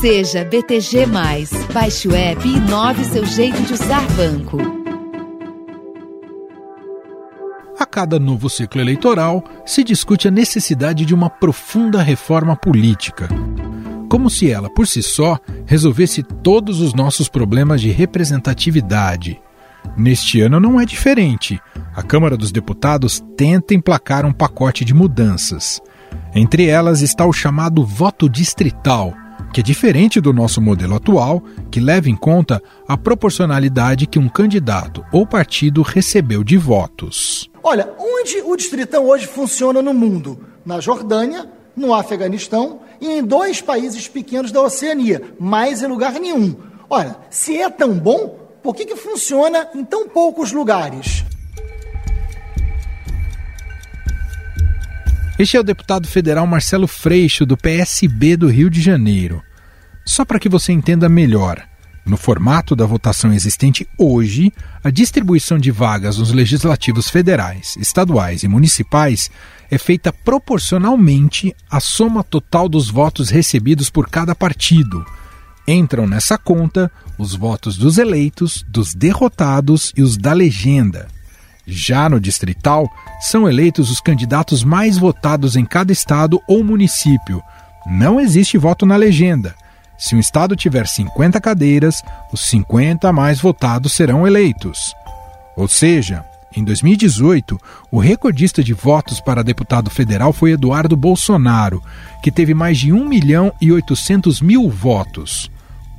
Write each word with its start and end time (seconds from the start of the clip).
Seja 0.00 0.46
BTG. 0.46 1.04
Baixe 1.74 2.08
o 2.08 2.16
app 2.16 2.48
e 2.48 2.56
inove 2.56 3.04
seu 3.04 3.26
jeito 3.26 3.60
de 3.60 3.74
usar 3.74 4.00
banco. 4.12 4.56
A 7.78 7.84
cada 7.84 8.18
novo 8.18 8.48
ciclo 8.48 8.80
eleitoral, 8.80 9.44
se 9.66 9.84
discute 9.84 10.26
a 10.26 10.30
necessidade 10.30 11.04
de 11.04 11.14
uma 11.14 11.28
profunda 11.28 12.02
reforma 12.02 12.56
política. 12.56 13.28
Como 14.08 14.30
se 14.30 14.50
ela, 14.50 14.70
por 14.70 14.86
si 14.86 15.02
só, 15.02 15.38
resolvesse 15.66 16.22
todos 16.22 16.80
os 16.80 16.94
nossos 16.94 17.28
problemas 17.28 17.82
de 17.82 17.90
representatividade. 17.90 19.38
Neste 19.98 20.40
ano 20.40 20.58
não 20.58 20.80
é 20.80 20.86
diferente. 20.86 21.60
A 21.94 22.02
Câmara 22.02 22.38
dos 22.38 22.50
Deputados 22.50 23.22
tenta 23.36 23.74
emplacar 23.74 24.24
um 24.24 24.32
pacote 24.32 24.82
de 24.82 24.94
mudanças. 24.94 25.78
Entre 26.34 26.68
elas 26.68 27.02
está 27.02 27.26
o 27.26 27.34
chamado 27.34 27.84
voto 27.84 28.30
distrital, 28.30 29.14
que 29.52 29.60
é 29.60 29.62
diferente 29.62 30.20
do 30.20 30.32
nosso 30.32 30.60
modelo 30.60 30.94
atual, 30.94 31.42
que 31.70 31.80
leva 31.80 32.08
em 32.08 32.16
conta 32.16 32.62
a 32.86 32.96
proporcionalidade 32.96 34.06
que 34.06 34.18
um 34.18 34.28
candidato 34.28 35.04
ou 35.12 35.26
partido 35.26 35.82
recebeu 35.82 36.44
de 36.44 36.56
votos. 36.56 37.50
Olha, 37.62 37.88
onde 37.98 38.40
o 38.44 38.56
distritão 38.56 39.06
hoje 39.06 39.26
funciona 39.26 39.82
no 39.82 39.92
mundo? 39.92 40.46
Na 40.64 40.80
Jordânia, 40.80 41.50
no 41.76 41.94
Afeganistão 41.94 42.80
e 43.00 43.08
em 43.08 43.24
dois 43.24 43.60
países 43.60 44.06
pequenos 44.06 44.52
da 44.52 44.62
Oceania, 44.62 45.22
mais 45.38 45.82
em 45.82 45.86
lugar 45.86 46.12
nenhum. 46.14 46.56
Olha, 46.88 47.16
se 47.30 47.56
é 47.56 47.68
tão 47.68 47.94
bom, 47.94 48.38
por 48.62 48.74
que, 48.74 48.84
que 48.84 48.96
funciona 48.96 49.68
em 49.74 49.84
tão 49.84 50.08
poucos 50.08 50.52
lugares? 50.52 51.24
Este 55.38 55.56
é 55.56 55.60
o 55.60 55.64
deputado 55.64 56.06
federal 56.06 56.46
Marcelo 56.46 56.86
Freixo, 56.86 57.46
do 57.46 57.56
PSB 57.56 58.36
do 58.36 58.48
Rio 58.48 58.68
de 58.68 58.82
Janeiro. 58.82 59.42
Só 60.10 60.24
para 60.24 60.40
que 60.40 60.48
você 60.48 60.72
entenda 60.72 61.08
melhor, 61.08 61.64
no 62.04 62.16
formato 62.16 62.74
da 62.74 62.84
votação 62.84 63.32
existente 63.32 63.88
hoje, 63.96 64.52
a 64.82 64.90
distribuição 64.90 65.56
de 65.56 65.70
vagas 65.70 66.18
nos 66.18 66.32
legislativos 66.32 67.08
federais, 67.08 67.76
estaduais 67.76 68.42
e 68.42 68.48
municipais 68.48 69.30
é 69.70 69.78
feita 69.78 70.12
proporcionalmente 70.12 71.54
à 71.70 71.78
soma 71.78 72.24
total 72.24 72.68
dos 72.68 72.90
votos 72.90 73.30
recebidos 73.30 73.88
por 73.88 74.08
cada 74.08 74.34
partido. 74.34 75.06
Entram 75.64 76.08
nessa 76.08 76.36
conta 76.36 76.90
os 77.16 77.36
votos 77.36 77.78
dos 77.78 77.96
eleitos, 77.96 78.64
dos 78.66 78.94
derrotados 78.94 79.92
e 79.96 80.02
os 80.02 80.16
da 80.16 80.32
legenda. 80.32 81.06
Já 81.64 82.08
no 82.08 82.18
distrital, 82.18 82.90
são 83.20 83.48
eleitos 83.48 83.92
os 83.92 84.00
candidatos 84.00 84.64
mais 84.64 84.98
votados 84.98 85.54
em 85.54 85.64
cada 85.64 85.92
estado 85.92 86.42
ou 86.48 86.64
município. 86.64 87.40
Não 87.86 88.18
existe 88.18 88.58
voto 88.58 88.84
na 88.84 88.96
legenda. 88.96 89.54
Se 90.00 90.16
um 90.16 90.18
estado 90.18 90.56
tiver 90.56 90.86
50 90.88 91.38
cadeiras, 91.42 92.02
os 92.32 92.40
50 92.48 93.12
mais 93.12 93.38
votados 93.38 93.92
serão 93.92 94.26
eleitos. 94.26 94.94
Ou 95.54 95.68
seja, 95.68 96.24
em 96.56 96.64
2018, 96.64 97.60
o 97.92 97.98
recordista 97.98 98.64
de 98.64 98.72
votos 98.72 99.20
para 99.20 99.44
deputado 99.44 99.90
federal 99.90 100.32
foi 100.32 100.52
Eduardo 100.52 100.96
Bolsonaro, 100.96 101.82
que 102.22 102.30
teve 102.32 102.54
mais 102.54 102.78
de 102.78 102.90
1 102.90 103.06
milhão 103.06 103.52
e 103.60 103.70
800 103.70 104.40
mil 104.40 104.70
votos. 104.70 105.50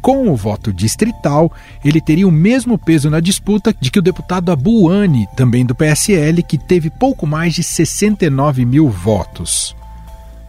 Com 0.01 0.31
o 0.31 0.35
voto 0.35 0.73
distrital, 0.73 1.51
ele 1.85 2.01
teria 2.01 2.27
o 2.27 2.31
mesmo 2.31 2.79
peso 2.79 3.07
na 3.07 3.19
disputa 3.19 3.71
de 3.79 3.91
que 3.91 3.99
o 3.99 4.01
deputado 4.01 4.51
Abuani, 4.51 5.27
também 5.37 5.63
do 5.63 5.75
PSL, 5.75 6.41
que 6.41 6.57
teve 6.57 6.89
pouco 6.89 7.27
mais 7.27 7.53
de 7.53 7.61
69 7.61 8.65
mil 8.65 8.89
votos. 8.89 9.75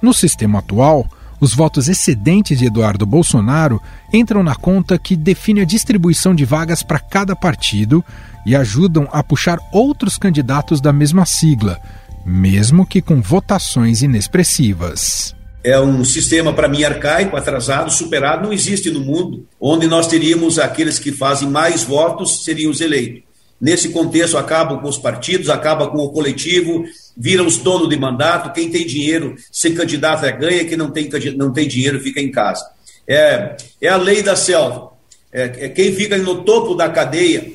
No 0.00 0.14
sistema 0.14 0.60
atual, 0.60 1.06
os 1.42 1.56
votos 1.56 1.88
excedentes 1.88 2.56
de 2.56 2.66
Eduardo 2.66 3.04
Bolsonaro 3.04 3.82
entram 4.12 4.44
na 4.44 4.54
conta 4.54 4.96
que 4.96 5.16
define 5.16 5.60
a 5.60 5.64
distribuição 5.64 6.32
de 6.36 6.44
vagas 6.44 6.84
para 6.84 7.00
cada 7.00 7.34
partido 7.34 8.04
e 8.46 8.54
ajudam 8.54 9.08
a 9.10 9.24
puxar 9.24 9.58
outros 9.72 10.16
candidatos 10.16 10.80
da 10.80 10.92
mesma 10.92 11.26
sigla, 11.26 11.80
mesmo 12.24 12.86
que 12.86 13.02
com 13.02 13.20
votações 13.20 14.02
inexpressivas 14.02 15.34
é 15.64 15.78
um 15.78 16.04
sistema, 16.04 16.52
para 16.52 16.66
mim, 16.66 16.82
arcaico, 16.82 17.36
atrasado, 17.36 17.88
superado, 17.88 18.44
não 18.44 18.52
existe 18.52 18.90
no 18.90 18.98
mundo, 18.98 19.46
onde 19.60 19.86
nós 19.86 20.08
teríamos 20.08 20.58
aqueles 20.58 20.98
que 20.98 21.12
fazem 21.12 21.48
mais 21.48 21.84
votos 21.84 22.42
seriam 22.44 22.70
os 22.70 22.80
eleitos. 22.80 23.31
Nesse 23.62 23.90
contexto, 23.90 24.36
acabam 24.36 24.80
com 24.80 24.88
os 24.88 24.98
partidos, 24.98 25.48
acaba 25.48 25.86
com 25.86 25.98
o 25.98 26.10
coletivo, 26.10 26.84
viram 27.16 27.46
os 27.46 27.58
donos 27.58 27.88
de 27.88 27.96
mandato, 27.96 28.52
quem 28.52 28.68
tem 28.68 28.84
dinheiro, 28.84 29.36
se 29.52 29.70
candidato 29.70 30.26
é 30.26 30.32
ganha, 30.32 30.64
quem 30.64 30.76
não 30.76 30.90
tem, 30.90 31.08
não 31.36 31.52
tem 31.52 31.68
dinheiro 31.68 32.00
fica 32.00 32.20
em 32.20 32.32
casa. 32.32 32.66
É, 33.06 33.56
é 33.80 33.88
a 33.88 33.96
lei 33.96 34.20
da 34.20 34.34
selva. 34.34 34.90
É, 35.32 35.66
é 35.66 35.68
quem 35.68 35.94
fica 35.94 36.18
no 36.18 36.42
topo 36.42 36.74
da 36.74 36.88
cadeia 36.88 37.52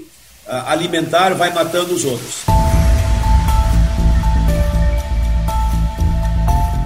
alimentar 0.47 1.33
vai 1.33 1.53
matando 1.53 1.93
os 1.93 2.05
outros. 2.05 2.45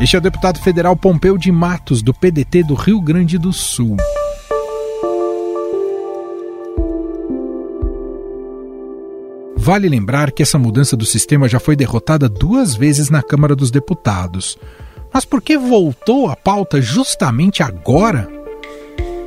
Este 0.02 0.16
é 0.16 0.18
o 0.18 0.22
deputado 0.22 0.60
federal 0.60 0.96
Pompeu 0.96 1.38
de 1.38 1.52
Matos, 1.52 2.02
do 2.02 2.12
PDT 2.12 2.64
do 2.64 2.74
Rio 2.74 3.00
Grande 3.00 3.38
do 3.38 3.54
Sul. 3.54 3.98
Vale 9.64 9.88
lembrar 9.88 10.32
que 10.32 10.42
essa 10.42 10.58
mudança 10.58 10.98
do 10.98 11.06
sistema 11.06 11.48
já 11.48 11.60
foi 11.60 11.76
derrotada 11.76 12.28
duas 12.28 12.76
vezes 12.76 13.12
na 13.12 13.22
Câmara 13.22 13.56
dos 13.56 13.70
Deputados. 13.70 14.58
Mas 15.14 15.24
por 15.24 15.40
que 15.40 15.56
voltou 15.56 16.30
à 16.30 16.36
pauta 16.36 16.82
justamente 16.82 17.62
agora? 17.62 18.28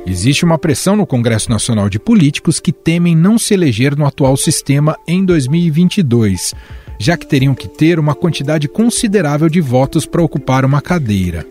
Existe 0.05 0.43
uma 0.43 0.57
pressão 0.57 0.97
no 0.97 1.07
Congresso 1.07 1.49
Nacional 1.49 1.89
de 1.89 1.97
Políticos 1.99 2.59
que 2.59 2.73
temem 2.73 3.15
não 3.15 3.37
se 3.37 3.53
eleger 3.53 3.97
no 3.97 4.05
atual 4.05 4.35
sistema 4.35 4.97
em 5.07 5.23
2022 5.23 6.53
já 6.99 7.17
que 7.17 7.25
teriam 7.25 7.55
que 7.55 7.67
ter 7.67 7.99
uma 7.99 8.15
quantidade 8.15 8.67
considerável 8.67 9.49
de 9.49 9.61
votos 9.61 10.05
para 10.05 10.23
ocupar 10.23 10.63
uma 10.63 10.81
cadeira. 10.81 11.45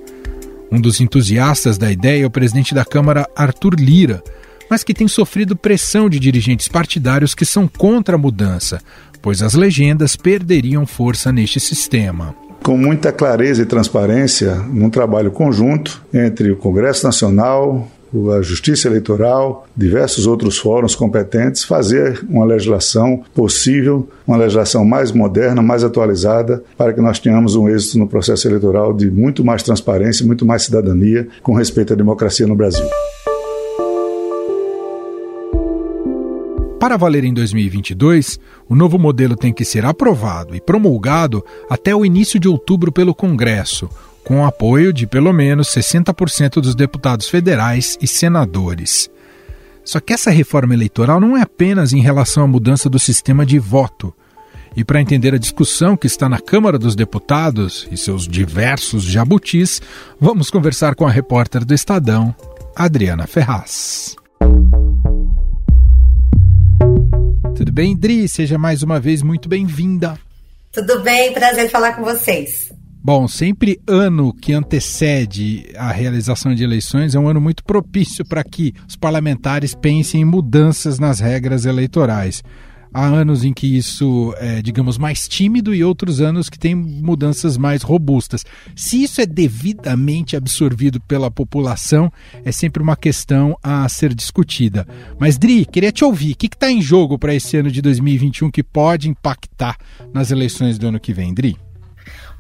Um 0.71 0.81
dos 0.81 1.01
entusiastas 1.01 1.79
da 1.79 1.91
ideia 1.91 2.25
é 2.25 2.27
o 2.27 2.31
presidente 2.31 2.75
da 2.75 2.85
Câmara, 2.85 3.29
Arthur 3.37 3.75
Lira, 3.79 4.23
mas 4.71 4.85
que 4.85 4.95
tem 4.95 5.09
sofrido 5.09 5.57
pressão 5.57 6.09
de 6.09 6.19
dirigentes 6.19 6.69
partidários 6.69 7.35
que 7.35 7.45
são 7.45 7.69
contra 7.69 8.17
a 8.17 8.19
mudança, 8.19 8.81
pois 9.21 9.43
as 9.43 9.55
legendas 9.55 10.17
perderiam 10.17 10.87
força 10.87 11.33
neste 11.33 11.61
sistema 11.61 12.35
com 12.65 12.79
muita 12.79 13.13
clareza 13.13 13.61
e 13.61 13.67
transparência, 13.67 14.55
num 14.55 14.89
trabalho 14.89 15.31
conjunto 15.31 16.03
entre 16.15 16.51
o 16.51 16.57
Congresso 16.57 17.05
Nacional, 17.05 17.87
a 18.35 18.41
Justiça 18.41 18.89
Eleitoral, 18.89 19.67
diversos 19.77 20.27
outros 20.27 20.57
fóruns 20.57 20.95
competentes, 20.95 21.63
fazer 21.63 22.25
uma 22.27 22.47
legislação 22.47 23.23
possível, 23.35 24.09
uma 24.27 24.39
legislação 24.39 24.83
mais 24.83 25.13
moderna, 25.13 25.61
mais 25.61 25.85
atualizada, 25.85 26.65
para 26.77 26.95
que 26.95 27.03
nós 27.03 27.19
tenhamos 27.19 27.55
um 27.55 27.69
êxito 27.69 27.99
no 27.99 28.09
processo 28.09 28.49
eleitoral 28.49 28.95
de 28.95 29.11
muito 29.11 29.45
mais 29.45 29.63
transparência, 29.63 30.25
muito 30.25 30.47
mais 30.47 30.63
cidadania, 30.63 31.29
com 31.43 31.53
respeito 31.53 31.93
à 31.93 31.97
democracia 31.97 32.47
no 32.47 32.57
Brasil. 32.57 32.87
Para 36.85 36.99
valer 36.99 37.25
em 37.25 37.33
2022, 37.33 38.39
o 38.69 38.75
novo 38.75 38.99
modelo 38.99 39.35
tem 39.35 39.55
que 39.55 39.65
ser 39.65 39.87
aprovado 39.87 40.55
e 40.55 40.61
promulgado 40.61 41.43
até 41.71 41.97
o 41.97 42.05
início 42.05 42.39
de 42.39 42.47
outubro 42.47 42.93
pelo 42.93 43.15
Congresso, 43.15 43.89
com 44.23 44.43
o 44.43 44.45
apoio 44.45 44.93
de 44.93 45.07
pelo 45.07 45.33
menos 45.33 45.69
60% 45.69 46.61
dos 46.61 46.75
deputados 46.75 47.27
federais 47.27 47.97
e 48.03 48.07
senadores. 48.07 49.09
Só 49.83 49.99
que 49.99 50.13
essa 50.13 50.31
reforma 50.31 50.75
eleitoral 50.75 51.19
não 51.19 51.39
é 51.39 51.41
apenas 51.41 51.95
em 51.95 52.03
relação 52.03 52.45
à 52.45 52.47
mudança 52.47 52.91
do 52.91 52.99
sistema 52.99 53.47
de 53.47 53.59
voto. 53.59 54.13
E 54.77 54.85
para 54.85 55.01
entender 55.01 55.35
a 55.35 55.39
discussão 55.39 55.97
que 55.97 56.07
está 56.07 56.29
na 56.29 56.39
Câmara 56.39 56.79
dos 56.79 56.95
Deputados 56.95 57.89
e 57.91 57.97
seus 57.97 58.29
diversos 58.29 59.05
jabutis, 59.05 59.81
vamos 60.21 60.51
conversar 60.51 60.95
com 60.95 61.07
a 61.07 61.11
repórter 61.11 61.65
do 61.65 61.73
Estadão, 61.73 62.35
Adriana 62.77 63.27
Ferraz. 63.27 64.17
Tudo 67.55 67.71
bem, 67.71 67.97
Dri? 67.97 68.29
Seja 68.29 68.59
mais 68.59 68.83
uma 68.83 68.99
vez 68.99 69.23
muito 69.23 69.49
bem-vinda. 69.49 70.19
Tudo 70.73 71.01
bem, 71.03 71.33
prazer 71.33 71.71
falar 71.71 71.93
com 71.93 72.03
vocês. 72.03 72.73
Bom, 73.01 73.29
sempre 73.29 73.81
ano 73.87 74.35
que 74.35 74.53
antecede 74.53 75.71
a 75.77 75.93
realização 75.93 76.53
de 76.53 76.65
eleições 76.65 77.15
é 77.15 77.19
um 77.19 77.29
ano 77.29 77.41
muito 77.41 77.63
propício 77.63 78.25
para 78.25 78.43
que 78.43 78.75
os 78.89 78.97
parlamentares 78.97 79.73
pensem 79.73 80.23
em 80.23 80.25
mudanças 80.25 80.99
nas 80.99 81.21
regras 81.21 81.65
eleitorais. 81.65 82.43
Há 82.95 83.05
anos 83.07 83.43
em 83.43 83.53
que 83.53 83.77
isso 83.77 84.33
é, 84.39 84.63
digamos, 84.63 84.97
mais 84.97 85.27
tímido 85.27 85.75
e 85.75 85.83
outros 85.83 86.21
anos 86.21 86.49
que 86.49 86.57
tem 86.57 86.77
mudanças 86.77 87.57
mais 87.57 87.83
robustas. 87.83 88.47
Se 88.77 89.03
isso 89.03 89.21
é 89.21 89.27
devidamente 89.27 90.37
absorvido 90.37 91.01
pela 91.01 91.29
população, 91.29 92.13
é 92.45 92.53
sempre 92.53 92.81
uma 92.81 92.95
questão 92.95 93.59
a 93.61 93.89
ser 93.89 94.15
discutida. 94.15 94.87
Mas, 95.19 95.37
Dri, 95.37 95.65
queria 95.65 95.91
te 95.91 96.05
ouvir. 96.05 96.35
O 96.35 96.37
que 96.37 96.47
está 96.47 96.71
em 96.71 96.81
jogo 96.81 97.19
para 97.19 97.35
esse 97.35 97.57
ano 97.57 97.69
de 97.69 97.83
2021 97.83 98.49
que 98.49 98.63
pode 98.63 99.11
impactar 99.11 99.77
nas 100.13 100.31
eleições 100.31 100.79
do 100.79 100.87
ano 100.87 101.01
que 101.01 101.13
vem, 101.13 101.35
Dri? 101.35 101.57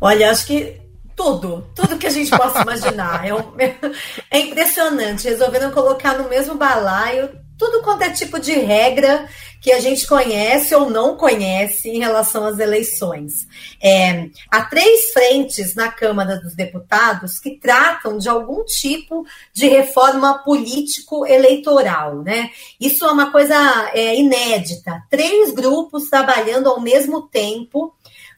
Olha, 0.00 0.30
acho 0.30 0.46
que 0.46 0.83
tudo, 1.16 1.66
tudo 1.74 1.98
que 1.98 2.06
a 2.06 2.10
gente 2.10 2.30
possa 2.30 2.62
imaginar. 2.62 3.26
É, 3.26 3.34
um, 3.34 3.54
é 4.30 4.38
impressionante. 4.38 5.28
Resolveram 5.28 5.70
colocar 5.70 6.18
no 6.18 6.28
mesmo 6.28 6.54
balaio 6.54 7.44
tudo 7.56 7.82
quanto 7.82 8.02
é 8.02 8.10
tipo 8.10 8.38
de 8.38 8.52
regra 8.52 9.28
que 9.60 9.72
a 9.72 9.80
gente 9.80 10.06
conhece 10.06 10.74
ou 10.74 10.90
não 10.90 11.16
conhece 11.16 11.88
em 11.88 11.98
relação 11.98 12.44
às 12.44 12.58
eleições. 12.58 13.46
É, 13.82 14.28
há 14.50 14.62
três 14.64 15.12
frentes 15.12 15.74
na 15.74 15.90
Câmara 15.90 16.38
dos 16.38 16.54
Deputados 16.54 17.38
que 17.38 17.58
tratam 17.58 18.18
de 18.18 18.28
algum 18.28 18.62
tipo 18.64 19.24
de 19.54 19.66
reforma 19.68 20.42
político-eleitoral, 20.44 22.22
né? 22.22 22.50
Isso 22.78 23.06
é 23.06 23.10
uma 23.10 23.32
coisa 23.32 23.54
é, 23.94 24.14
inédita. 24.14 25.02
Três 25.08 25.54
grupos 25.54 26.10
trabalhando 26.10 26.68
ao 26.68 26.80
mesmo 26.80 27.22
tempo 27.22 27.94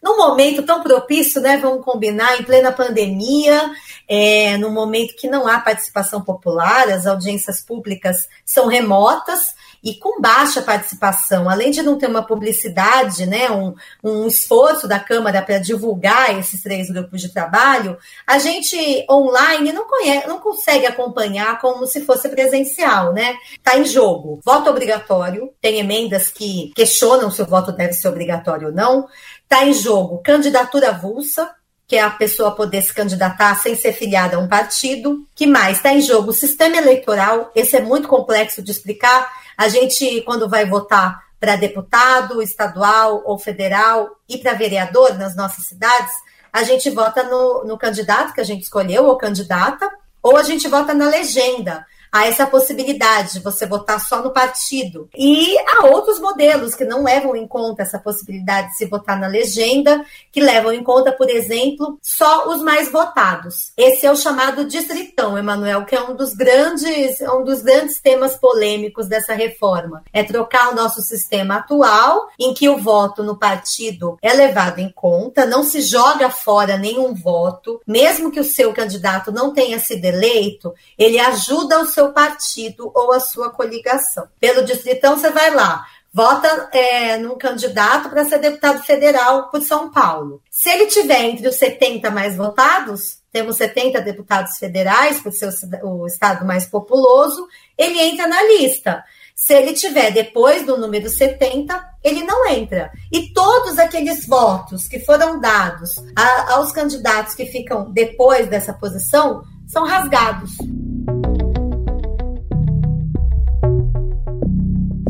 num 0.07 0.17
momento 0.17 0.63
tão 0.63 0.85
propício, 0.85 1.41
né? 1.41 1.57
Vamos 1.57 1.85
combinar, 1.85 2.39
em 2.39 2.45
plena 2.45 2.71
pandemia, 2.71 3.73
é, 4.07 4.57
num 4.57 4.71
momento 4.71 5.17
que 5.17 5.27
não 5.27 5.49
há 5.49 5.59
participação 5.59 6.23
popular, 6.23 6.89
as 6.89 7.09
audiências 7.09 7.61
públicas 7.61 8.29
são 8.45 8.69
remotas 8.69 9.56
e 9.83 9.95
com 9.95 10.21
baixa 10.21 10.63
participação, 10.63 11.49
além 11.49 11.71
de 11.71 11.83
não 11.83 11.99
ter 11.99 12.09
uma 12.09 12.27
publicidade, 12.27 13.27
né, 13.27 13.51
um, 13.51 13.75
um 14.03 14.27
esforço 14.27 14.89
da 14.89 14.99
Câmara 14.99 15.43
para 15.43 15.59
divulgar 15.59 16.39
esses 16.39 16.63
três 16.63 16.91
grupos 16.91 17.21
de 17.21 17.33
trabalho, 17.33 17.97
a 18.27 18.39
gente 18.39 19.07
online 19.11 19.73
não, 19.73 19.87
conhece, 19.87 20.27
não 20.27 20.39
consegue 20.39 20.87
acompanhar 20.87 21.59
como 21.61 21.87
se 21.87 22.05
fosse 22.05 22.29
presencial, 22.29 23.13
né? 23.13 23.37
Está 23.53 23.79
em 23.79 23.85
jogo. 23.85 24.41
Voto 24.45 24.71
obrigatório, 24.71 25.53
tem 25.61 25.79
emendas 25.79 26.29
que 26.31 26.73
questionam 26.75 27.31
se 27.31 27.43
o 27.43 27.47
voto 27.47 27.73
deve 27.73 27.93
ser 27.93 28.09
obrigatório 28.09 28.69
ou 28.69 28.75
não. 28.75 29.09
Está 29.43 29.65
em 29.65 29.73
jogo 29.73 30.23
candidatura 30.23 30.89
avulsa, 30.89 31.51
que 31.87 31.97
é 31.97 32.03
a 32.03 32.11
pessoa 32.11 32.55
poder 32.55 32.83
se 32.83 32.93
candidatar 32.93 33.55
sem 33.57 33.77
ser 33.77 33.93
filiada 33.93 34.37
a 34.37 34.41
um 34.41 34.49
partido. 34.49 35.25
Que 35.35 35.47
mais? 35.47 35.77
Está 35.77 35.93
em 35.93 36.01
jogo 36.01 36.31
o 36.31 36.35
sistema 36.35 36.77
eleitoral, 36.77 37.51
esse 37.55 37.77
é 37.77 37.81
muito 37.81 38.09
complexo 38.09 38.63
de 38.63 38.73
explicar. 38.73 39.31
A 39.57 39.69
gente, 39.69 40.21
quando 40.23 40.49
vai 40.49 40.67
votar 40.67 41.25
para 41.39 41.57
deputado 41.57 42.43
estadual 42.43 43.23
ou 43.25 43.39
federal 43.39 44.17
e 44.29 44.39
para 44.39 44.55
vereador 44.55 45.15
nas 45.15 45.37
nossas 45.37 45.67
cidades, 45.67 46.13
a 46.53 46.63
gente 46.63 46.89
vota 46.91 47.23
no, 47.23 47.65
no 47.65 47.79
candidato 47.79 48.33
que 48.33 48.41
a 48.41 48.45
gente 48.45 48.63
escolheu 48.63 49.05
ou 49.05 49.17
candidata, 49.17 49.91
ou 50.23 50.37
a 50.37 50.43
gente 50.43 50.67
vota 50.69 50.95
na 50.95 51.09
legenda 51.09 51.87
há 52.17 52.27
essa 52.27 52.47
possibilidade 52.47 53.35
de 53.35 53.41
você 53.41 53.67
votar 53.67 54.01
só 54.01 54.23
no 54.23 54.31
partido. 54.31 55.09
E 55.15 55.55
há 55.59 55.87
outros 55.87 56.19
modelos 56.19 56.75
que 56.75 56.85
não 56.85 57.05
levam 57.05 57.37
em 57.37 57.47
conta 57.47 57.83
essa 57.83 57.99
possibilidade 57.99 58.71
de 58.71 58.79
se 58.79 58.87
votar 58.87 59.21
na 59.21 59.27
legenda, 59.27 60.03
que 60.33 60.41
levam 60.41 60.73
em 60.73 60.83
conta, 60.83 61.13
por 61.13 61.29
exemplo, 61.29 61.99
só 62.03 62.49
os 62.49 62.63
mais 62.63 62.91
votados. 62.91 63.73
Esse 63.77 64.07
é 64.07 64.11
o 64.11 64.17
chamado 64.17 64.65
distritão, 64.65 65.37
Emanuel, 65.37 65.85
que 65.85 65.95
é 65.95 66.01
um 66.01 66.17
dos 66.17 66.33
grandes, 66.33 67.21
um 67.21 67.45
dos 67.45 67.61
grandes 67.61 68.01
temas 68.01 68.37
polêmicos 68.37 69.07
dessa 69.07 69.35
reforma. 69.35 70.03
É 70.11 70.23
trocar 70.23 70.73
o 70.73 70.75
nosso 70.75 71.03
sistema 71.03 71.57
atual, 71.57 72.31
em 72.39 72.55
que 72.55 72.69
o 72.69 72.79
voto 72.79 73.23
no 73.23 73.37
partido 73.37 74.17
é 74.23 74.33
levado 74.33 74.79
em 74.79 74.91
conta, 74.91 75.45
não 75.45 75.63
se 75.63 75.83
joga 75.83 76.31
fora 76.31 76.79
nenhum 76.79 77.15
voto, 77.15 77.81
mesmo 77.87 78.31
que 78.31 78.41
o 78.41 78.45
seu 78.45 78.73
candidato 78.73 79.31
não 79.31 79.53
tenha 79.53 79.79
sido 79.79 80.05
eleito, 80.05 80.73
ele 80.97 81.19
ajuda 81.19 81.81
o 81.81 81.87
seu 81.87 82.06
partido 82.13 82.91
ou 82.95 83.13
a 83.13 83.21
sua 83.21 83.51
coligação. 83.51 84.29
Pelo 84.41 84.65
distritão, 84.65 85.17
você 85.17 85.31
vai 85.31 85.55
lá, 85.55 85.87
vota 86.13 86.71
é, 86.73 87.19
num 87.19 87.37
candidato 87.37 88.09
para 88.09 88.25
ser 88.25 88.39
deputado 88.39 88.83
federal 88.83 89.51
por 89.51 89.61
São 89.61 89.91
Paulo. 89.91 90.43
Se 90.51 90.71
ele 90.71 90.87
tiver 90.87 91.25
entre 91.25 91.47
os 91.47 91.57
70 91.57 92.11
mais 92.11 92.37
votados, 92.37 93.19
temos 93.31 93.57
70 93.57 94.01
deputados 94.01 94.57
federais, 94.57 95.21
por 95.21 95.31
ser 95.31 95.51
o 95.83 96.07
estado 96.07 96.47
mais 96.47 96.65
populoso, 96.65 97.47
ele 97.77 98.01
entra 98.01 98.27
na 98.27 98.43
lista. 98.45 99.05
Se 99.35 99.53
ele 99.53 99.75
tiver 99.75 100.11
depois 100.11 100.65
do 100.65 100.79
número 100.79 101.11
70, 101.11 101.79
ele 102.03 102.23
não 102.25 102.49
entra. 102.49 102.91
E 103.13 103.35
todos 103.35 103.79
aqueles 103.79 104.27
votos 104.27 104.89
que 104.89 105.01
foram 105.01 105.39
dados 105.39 105.91
a, 106.17 106.55
aos 106.55 106.73
candidatos 106.73 107.35
que 107.35 107.45
ficam 107.45 107.91
depois 107.93 108.49
dessa 108.49 108.73
posição 108.73 109.43
são 109.69 109.85
rasgados. 109.85 110.53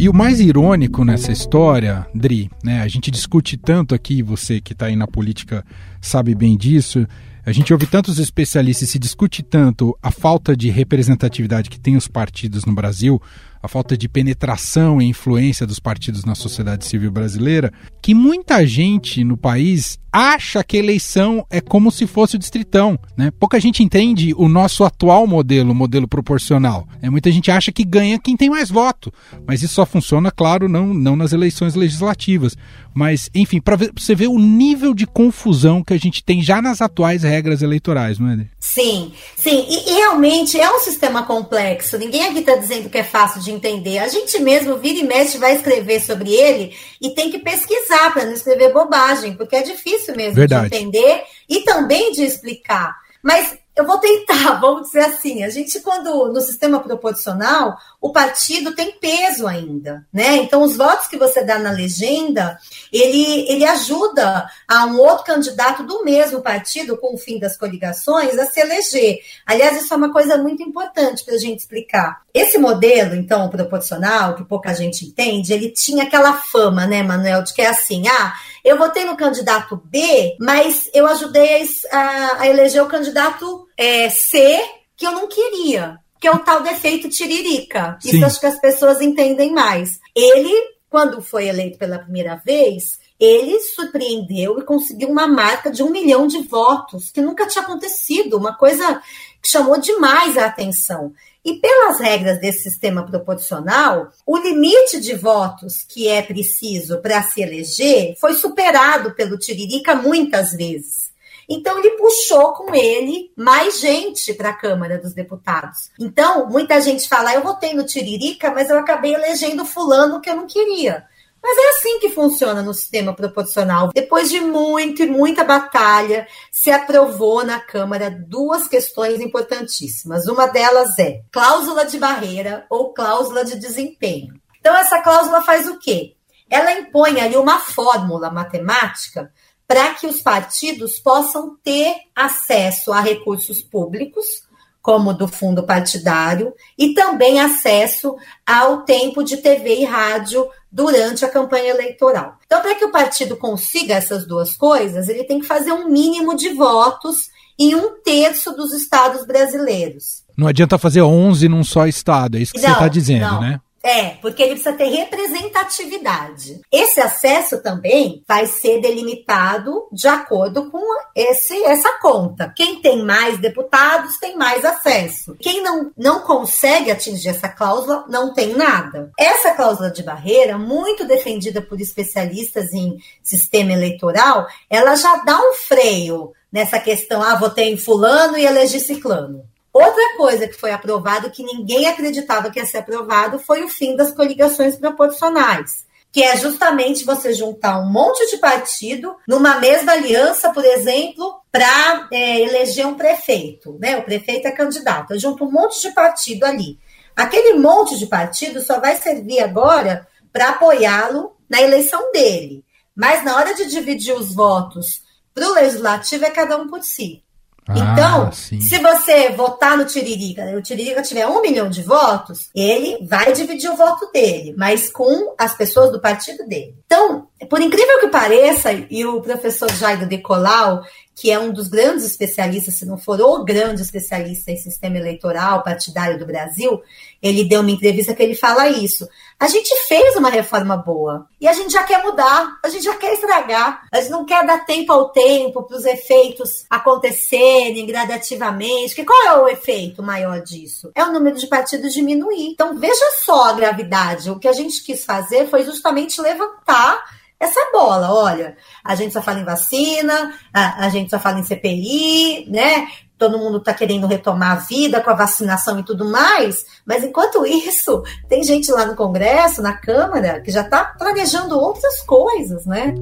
E 0.06 0.08
o 0.08 0.14
mais 0.14 0.38
irônico 0.38 1.04
nessa 1.04 1.32
história, 1.32 2.06
Dri, 2.14 2.48
né, 2.62 2.80
a 2.80 2.86
gente 2.86 3.10
discute 3.10 3.56
tanto 3.56 3.92
aqui, 3.92 4.22
você 4.22 4.60
que 4.60 4.72
está 4.72 4.86
aí 4.86 4.94
na 4.94 5.08
política 5.08 5.64
sabe 6.00 6.32
bem 6.32 6.56
disso, 6.56 7.04
a 7.44 7.50
gente 7.50 7.72
ouve 7.72 7.86
tantos 7.86 8.20
especialistas, 8.20 8.88
se 8.88 9.00
discute 9.00 9.42
tanto 9.42 9.98
a 10.00 10.12
falta 10.12 10.56
de 10.56 10.70
representatividade 10.70 11.68
que 11.68 11.80
tem 11.80 11.96
os 11.96 12.06
partidos 12.06 12.64
no 12.64 12.72
Brasil, 12.72 13.20
a 13.66 13.68
falta 13.68 13.96
de 13.96 14.08
penetração 14.08 15.02
e 15.02 15.06
influência 15.06 15.66
dos 15.66 15.78
partidos 15.78 16.24
na 16.24 16.34
sociedade 16.34 16.86
civil 16.86 17.10
brasileira, 17.10 17.72
que 18.00 18.14
muita 18.14 18.66
gente 18.66 19.22
no 19.22 19.36
país 19.36 19.98
acha 20.12 20.64
que 20.64 20.76
a 20.76 20.80
eleição 20.80 21.44
é 21.50 21.60
como 21.60 21.90
se 21.90 22.06
fosse 22.06 22.36
o 22.36 22.38
distritão. 22.38 22.98
Né? 23.16 23.30
Pouca 23.30 23.60
gente 23.60 23.82
entende 23.82 24.32
o 24.34 24.48
nosso 24.48 24.82
atual 24.82 25.26
modelo, 25.26 25.72
o 25.72 25.74
modelo 25.74 26.08
proporcional. 26.08 26.88
É, 27.02 27.10
muita 27.10 27.30
gente 27.30 27.50
acha 27.50 27.70
que 27.70 27.84
ganha 27.84 28.18
quem 28.18 28.36
tem 28.36 28.48
mais 28.48 28.70
voto, 28.70 29.12
mas 29.46 29.62
isso 29.62 29.74
só 29.74 29.84
funciona, 29.84 30.30
claro, 30.30 30.68
não, 30.68 30.94
não 30.94 31.16
nas 31.16 31.32
eleições 31.32 31.74
legislativas. 31.74 32.56
Mas, 32.96 33.28
enfim, 33.34 33.60
para 33.60 33.76
você 33.94 34.14
ver 34.14 34.28
o 34.28 34.38
nível 34.38 34.94
de 34.94 35.06
confusão 35.06 35.84
que 35.84 35.92
a 35.92 35.98
gente 35.98 36.24
tem 36.24 36.42
já 36.42 36.62
nas 36.62 36.80
atuais 36.80 37.24
regras 37.24 37.60
eleitorais, 37.60 38.18
não 38.18 38.30
é? 38.30 38.46
Sim, 38.58 39.12
sim. 39.36 39.66
E, 39.68 39.90
e 39.90 39.94
realmente 39.96 40.58
é 40.58 40.74
um 40.74 40.78
sistema 40.78 41.22
complexo. 41.24 41.98
Ninguém 41.98 42.26
aqui 42.26 42.38
está 42.38 42.56
dizendo 42.56 42.88
que 42.88 42.96
é 42.96 43.04
fácil 43.04 43.42
de 43.42 43.50
entender. 43.50 43.98
A 43.98 44.08
gente 44.08 44.38
mesmo, 44.38 44.78
vira 44.78 45.00
e 45.00 45.04
mexe, 45.04 45.36
vai 45.36 45.54
escrever 45.54 46.00
sobre 46.00 46.32
ele 46.32 46.74
e 46.98 47.10
tem 47.10 47.30
que 47.30 47.38
pesquisar 47.38 48.14
para 48.14 48.24
não 48.24 48.32
escrever 48.32 48.72
bobagem, 48.72 49.34
porque 49.36 49.56
é 49.56 49.62
difícil 49.62 50.16
mesmo 50.16 50.36
Verdade. 50.36 50.70
de 50.70 50.76
entender 50.76 51.22
e 51.46 51.64
também 51.64 52.12
de 52.12 52.22
explicar. 52.22 52.96
Mas 53.22 53.58
eu 53.76 53.86
vou 53.86 53.98
tentar, 53.98 54.54
vamos 54.60 54.86
dizer 54.86 55.00
assim, 55.00 55.44
a 55.44 55.50
gente 55.50 55.78
quando 55.80 56.32
no 56.32 56.40
sistema 56.40 56.80
proporcional, 56.80 57.76
o 58.00 58.10
partido 58.10 58.74
tem 58.74 58.92
peso 58.92 59.46
ainda, 59.46 60.06
né? 60.12 60.36
Então 60.36 60.62
os 60.62 60.76
votos 60.76 61.06
que 61.06 61.18
você 61.18 61.44
dá 61.44 61.58
na 61.58 61.70
legenda, 61.70 62.58
ele 62.90 63.46
ele 63.48 63.64
ajuda 63.64 64.48
a 64.66 64.86
um 64.86 64.98
outro 64.98 65.24
candidato 65.24 65.82
do 65.82 66.02
mesmo 66.02 66.40
partido 66.40 66.96
com 66.96 67.14
o 67.14 67.18
fim 67.18 67.38
das 67.38 67.56
coligações 67.56 68.38
a 68.38 68.46
se 68.46 68.60
eleger. 68.60 69.18
Aliás, 69.44 69.82
isso 69.82 69.92
é 69.92 69.96
uma 69.96 70.12
coisa 70.12 70.38
muito 70.38 70.62
importante 70.62 71.24
para 71.24 71.34
a 71.34 71.38
gente 71.38 71.60
explicar. 71.60 72.22
Esse 72.32 72.58
modelo, 72.58 73.14
então, 73.14 73.48
proporcional, 73.48 74.34
que 74.34 74.44
pouca 74.44 74.74
gente 74.74 75.06
entende, 75.06 75.52
ele 75.52 75.70
tinha 75.70 76.04
aquela 76.04 76.34
fama, 76.34 76.86
né, 76.86 77.02
Manuel, 77.02 77.42
de 77.42 77.54
que 77.54 77.62
é 77.62 77.68
assim, 77.68 78.06
ah, 78.08 78.34
eu 78.66 78.76
votei 78.76 79.04
no 79.04 79.16
candidato 79.16 79.80
B, 79.84 80.36
mas 80.40 80.90
eu 80.92 81.06
ajudei 81.06 81.64
a, 81.92 82.40
a 82.40 82.48
eleger 82.48 82.82
o 82.82 82.88
candidato 82.88 83.68
é, 83.76 84.10
C 84.10 84.60
que 84.96 85.06
eu 85.06 85.12
não 85.12 85.28
queria, 85.28 85.98
que 86.20 86.26
é 86.26 86.32
o 86.32 86.40
tal 86.40 86.64
defeito 86.64 87.08
tiririca. 87.08 87.96
Sim. 88.00 88.16
Isso 88.16 88.26
acho 88.26 88.40
que 88.40 88.46
as 88.46 88.60
pessoas 88.60 89.00
entendem 89.00 89.52
mais. 89.52 90.00
Ele, 90.12 90.52
quando 90.90 91.22
foi 91.22 91.46
eleito 91.46 91.78
pela 91.78 92.00
primeira 92.00 92.42
vez, 92.44 92.98
ele 93.20 93.60
surpreendeu 93.60 94.58
e 94.58 94.64
conseguiu 94.64 95.10
uma 95.10 95.28
marca 95.28 95.70
de 95.70 95.84
um 95.84 95.90
milhão 95.90 96.26
de 96.26 96.42
votos, 96.42 97.12
que 97.12 97.20
nunca 97.20 97.46
tinha 97.46 97.62
acontecido, 97.62 98.36
uma 98.36 98.56
coisa 98.56 99.00
que 99.40 99.48
chamou 99.48 99.78
demais 99.78 100.36
a 100.36 100.46
atenção. 100.46 101.12
E 101.46 101.60
pelas 101.60 102.00
regras 102.00 102.40
desse 102.40 102.64
sistema 102.68 103.06
proporcional, 103.06 104.10
o 104.26 104.36
limite 104.36 104.98
de 104.98 105.14
votos 105.14 105.84
que 105.88 106.08
é 106.08 106.20
preciso 106.20 107.00
para 107.00 107.22
se 107.22 107.40
eleger 107.40 108.16
foi 108.20 108.34
superado 108.34 109.14
pelo 109.14 109.38
Tiririca 109.38 109.94
muitas 109.94 110.50
vezes. 110.50 111.14
Então, 111.48 111.78
ele 111.78 111.90
puxou 111.90 112.52
com 112.54 112.74
ele 112.74 113.30
mais 113.36 113.78
gente 113.78 114.34
para 114.34 114.48
a 114.48 114.56
Câmara 114.56 114.98
dos 114.98 115.14
Deputados. 115.14 115.92
Então, 116.00 116.50
muita 116.50 116.80
gente 116.80 117.08
fala: 117.08 117.32
eu 117.32 117.44
votei 117.44 117.74
no 117.74 117.86
Tiririca, 117.86 118.50
mas 118.50 118.68
eu 118.68 118.76
acabei 118.76 119.14
elegendo 119.14 119.64
Fulano 119.64 120.20
que 120.20 120.28
eu 120.28 120.34
não 120.34 120.48
queria. 120.48 121.04
Mas 121.46 121.58
é 121.58 121.68
assim 121.68 122.00
que 122.00 122.10
funciona 122.10 122.60
no 122.60 122.74
sistema 122.74 123.14
proporcional. 123.14 123.90
Depois 123.94 124.28
de 124.28 124.40
muito 124.40 125.04
e 125.04 125.06
muita 125.06 125.44
batalha, 125.44 126.26
se 126.50 126.72
aprovou 126.72 127.44
na 127.44 127.60
Câmara 127.60 128.10
duas 128.10 128.66
questões 128.66 129.20
importantíssimas. 129.20 130.26
Uma 130.26 130.48
delas 130.48 130.98
é 130.98 131.22
cláusula 131.30 131.86
de 131.86 131.98
barreira 131.98 132.66
ou 132.68 132.92
cláusula 132.92 133.44
de 133.44 133.54
desempenho. 133.60 134.34
Então, 134.58 134.74
essa 134.74 135.00
cláusula 135.00 135.40
faz 135.40 135.68
o 135.68 135.78
quê? 135.78 136.16
Ela 136.50 136.72
impõe 136.72 137.20
ali 137.20 137.36
uma 137.36 137.60
fórmula 137.60 138.28
matemática 138.28 139.32
para 139.68 139.94
que 139.94 140.08
os 140.08 140.20
partidos 140.20 140.98
possam 140.98 141.56
ter 141.62 141.94
acesso 142.12 142.92
a 142.92 142.98
recursos 143.00 143.62
públicos 143.62 144.45
como 144.86 145.12
do 145.12 145.26
fundo 145.26 145.64
partidário, 145.64 146.54
e 146.78 146.94
também 146.94 147.40
acesso 147.40 148.14
ao 148.46 148.82
tempo 148.82 149.24
de 149.24 149.38
TV 149.38 149.80
e 149.80 149.84
rádio 149.84 150.48
durante 150.70 151.24
a 151.24 151.28
campanha 151.28 151.70
eleitoral. 151.70 152.36
Então, 152.46 152.62
para 152.62 152.76
que 152.76 152.84
o 152.84 152.92
partido 152.92 153.36
consiga 153.36 153.94
essas 153.94 154.24
duas 154.24 154.54
coisas, 154.54 155.08
ele 155.08 155.24
tem 155.24 155.40
que 155.40 155.46
fazer 155.46 155.72
um 155.72 155.88
mínimo 155.88 156.36
de 156.36 156.50
votos 156.50 157.30
em 157.58 157.74
um 157.74 158.00
terço 158.00 158.52
dos 158.52 158.72
estados 158.72 159.26
brasileiros. 159.26 160.22
Não 160.36 160.46
adianta 160.46 160.78
fazer 160.78 161.02
11 161.02 161.48
num 161.48 161.64
só 161.64 161.88
estado, 161.88 162.36
é 162.36 162.40
isso 162.42 162.52
que 162.52 162.60
não, 162.60 162.68
você 162.68 162.72
está 162.74 162.86
dizendo, 162.86 163.26
não. 163.26 163.40
né? 163.40 163.60
É, 163.86 164.16
porque 164.20 164.42
ele 164.42 164.54
precisa 164.54 164.72
ter 164.72 164.88
representatividade. 164.88 166.60
Esse 166.72 167.00
acesso 167.00 167.62
também 167.62 168.20
vai 168.26 168.44
ser 168.44 168.80
delimitado 168.80 169.86
de 169.92 170.08
acordo 170.08 170.68
com 170.72 170.82
esse, 171.14 171.62
essa 171.62 171.96
conta. 172.00 172.52
Quem 172.56 172.80
tem 172.80 173.04
mais 173.04 173.38
deputados 173.38 174.18
tem 174.18 174.36
mais 174.36 174.64
acesso. 174.64 175.36
Quem 175.38 175.62
não, 175.62 175.92
não 175.96 176.18
consegue 176.22 176.90
atingir 176.90 177.28
essa 177.28 177.48
cláusula 177.48 178.04
não 178.08 178.34
tem 178.34 178.56
nada. 178.56 179.12
Essa 179.16 179.54
cláusula 179.54 179.88
de 179.88 180.02
barreira, 180.02 180.58
muito 180.58 181.06
defendida 181.06 181.62
por 181.62 181.80
especialistas 181.80 182.72
em 182.72 182.98
sistema 183.22 183.72
eleitoral, 183.72 184.48
ela 184.68 184.96
já 184.96 185.18
dá 185.18 185.38
um 185.38 185.52
freio 185.52 186.32
nessa 186.50 186.80
questão, 186.80 187.22
ah, 187.22 187.36
votei 187.36 187.72
em 187.72 187.76
fulano 187.76 188.36
e 188.36 188.44
elegi 188.44 188.80
ciclano. 188.80 189.44
Outra 189.78 190.16
coisa 190.16 190.48
que 190.48 190.58
foi 190.58 190.70
aprovado, 190.70 191.30
que 191.30 191.44
ninguém 191.44 191.86
acreditava 191.86 192.50
que 192.50 192.58
ia 192.58 192.64
ser 192.64 192.78
aprovado, 192.78 193.38
foi 193.38 193.62
o 193.62 193.68
fim 193.68 193.94
das 193.94 194.10
coligações 194.10 194.74
proporcionais. 194.74 195.84
Que 196.10 196.22
é 196.22 196.34
justamente 196.34 197.04
você 197.04 197.34
juntar 197.34 197.78
um 197.78 197.92
monte 197.92 198.26
de 198.30 198.38
partido 198.38 199.14
numa 199.28 199.56
mesma 199.60 199.92
aliança, 199.92 200.50
por 200.50 200.64
exemplo, 200.64 201.42
para 201.52 202.08
é, 202.10 202.40
eleger 202.40 202.86
um 202.86 202.94
prefeito. 202.94 203.76
Né? 203.78 203.98
O 203.98 204.02
prefeito 204.02 204.48
é 204.48 204.50
candidato. 204.50 205.12
Eu 205.12 205.20
junto 205.20 205.44
um 205.44 205.52
monte 205.52 205.78
de 205.82 205.90
partido 205.90 206.44
ali. 206.44 206.78
Aquele 207.14 207.58
monte 207.58 207.98
de 207.98 208.06
partido 208.06 208.62
só 208.62 208.80
vai 208.80 208.96
servir 208.96 209.40
agora 209.40 210.08
para 210.32 210.52
apoiá-lo 210.52 211.36
na 211.50 211.60
eleição 211.60 212.10
dele. 212.12 212.64
Mas 212.94 213.22
na 213.22 213.36
hora 213.36 213.52
de 213.52 213.66
dividir 213.66 214.14
os 214.14 214.34
votos 214.34 215.02
para 215.34 215.46
o 215.46 215.52
legislativo 215.52 216.24
é 216.24 216.30
cada 216.30 216.56
um 216.56 216.66
por 216.66 216.82
si. 216.82 217.25
Então, 217.68 218.28
ah, 218.28 218.32
se 218.32 218.78
você 218.78 219.30
votar 219.30 219.76
no 219.76 219.84
Tiririca, 219.84 220.44
o 220.56 220.62
Tiririca 220.62 221.02
tiver 221.02 221.26
um 221.26 221.42
milhão 221.42 221.68
de 221.68 221.82
votos, 221.82 222.48
ele 222.54 223.04
vai 223.04 223.32
dividir 223.32 223.68
o 223.68 223.76
voto 223.76 224.08
dele, 224.12 224.54
mas 224.56 224.88
com 224.88 225.34
as 225.36 225.56
pessoas 225.56 225.90
do 225.90 226.00
partido 226.00 226.46
dele. 226.46 226.76
Então, 226.86 227.26
por 227.50 227.60
incrível 227.60 228.00
que 228.00 228.08
pareça, 228.08 228.72
e 228.72 229.04
o 229.04 229.20
professor 229.20 229.70
Jairo 229.72 230.06
Decolau, 230.06 230.82
que 231.16 231.30
é 231.30 231.38
um 231.38 231.50
dos 231.50 231.66
grandes 231.66 232.04
especialistas, 232.04 232.74
se 232.74 232.84
não 232.84 232.98
for 232.98 233.18
o 233.22 233.42
grande 233.42 233.80
especialista 233.80 234.50
em 234.50 234.58
sistema 234.58 234.98
eleitoral 234.98 235.62
partidário 235.62 236.18
do 236.18 236.26
Brasil, 236.26 236.82
ele 237.22 237.42
deu 237.42 237.62
uma 237.62 237.70
entrevista 237.70 238.14
que 238.14 238.22
ele 238.22 238.34
fala 238.34 238.68
isso. 238.68 239.08
A 239.40 239.48
gente 239.48 239.74
fez 239.88 240.14
uma 240.16 240.28
reforma 240.28 240.76
boa 240.76 241.26
e 241.40 241.48
a 241.48 241.54
gente 241.54 241.72
já 241.72 241.84
quer 241.84 242.02
mudar, 242.02 242.58
a 242.62 242.68
gente 242.68 242.84
já 242.84 242.94
quer 242.96 243.14
estragar, 243.14 243.86
a 243.90 243.98
gente 243.98 244.10
não 244.10 244.26
quer 244.26 244.46
dar 244.46 244.66
tempo 244.66 244.92
ao 244.92 245.08
tempo 245.08 245.62
para 245.62 245.78
os 245.78 245.86
efeitos 245.86 246.66
acontecerem 246.68 247.86
gradativamente. 247.86 248.94
Que 248.94 249.04
qual 249.04 249.26
é 249.26 249.40
o 249.40 249.48
efeito 249.48 250.02
maior 250.02 250.42
disso? 250.42 250.90
É 250.94 251.02
o 251.02 251.12
número 251.12 251.36
de 251.36 251.46
partidos 251.46 251.94
diminuir. 251.94 252.48
Então 252.50 252.78
veja 252.78 253.10
só 253.24 253.44
a 253.44 253.52
gravidade. 253.54 254.30
O 254.30 254.38
que 254.38 254.48
a 254.48 254.52
gente 254.52 254.84
quis 254.84 255.02
fazer 255.02 255.48
foi 255.48 255.64
justamente 255.64 256.20
levantar 256.20 257.15
essa 257.38 257.60
bola. 257.72 258.12
Olha, 258.12 258.56
a 258.84 258.94
gente 258.94 259.12
só 259.12 259.22
fala 259.22 259.40
em 259.40 259.44
vacina, 259.44 260.34
a, 260.52 260.86
a 260.86 260.88
gente 260.88 261.10
só 261.10 261.18
fala 261.18 261.38
em 261.38 261.44
CPI, 261.44 262.46
né? 262.50 262.88
Todo 263.18 263.38
mundo 263.38 263.58
está 263.58 263.72
querendo 263.72 264.06
retomar 264.06 264.52
a 264.52 264.56
vida 264.56 265.00
com 265.00 265.10
a 265.10 265.14
vacinação 265.14 265.78
e 265.78 265.82
tudo 265.82 266.04
mais, 266.04 266.66
mas 266.84 267.02
enquanto 267.02 267.46
isso, 267.46 268.02
tem 268.28 268.42
gente 268.42 268.70
lá 268.70 268.84
no 268.84 268.94
Congresso, 268.94 269.62
na 269.62 269.74
Câmara, 269.74 270.40
que 270.42 270.50
já 270.50 270.60
está 270.60 270.84
planejando 270.84 271.58
outras 271.58 272.02
coisas, 272.02 272.66
né? 272.66 272.94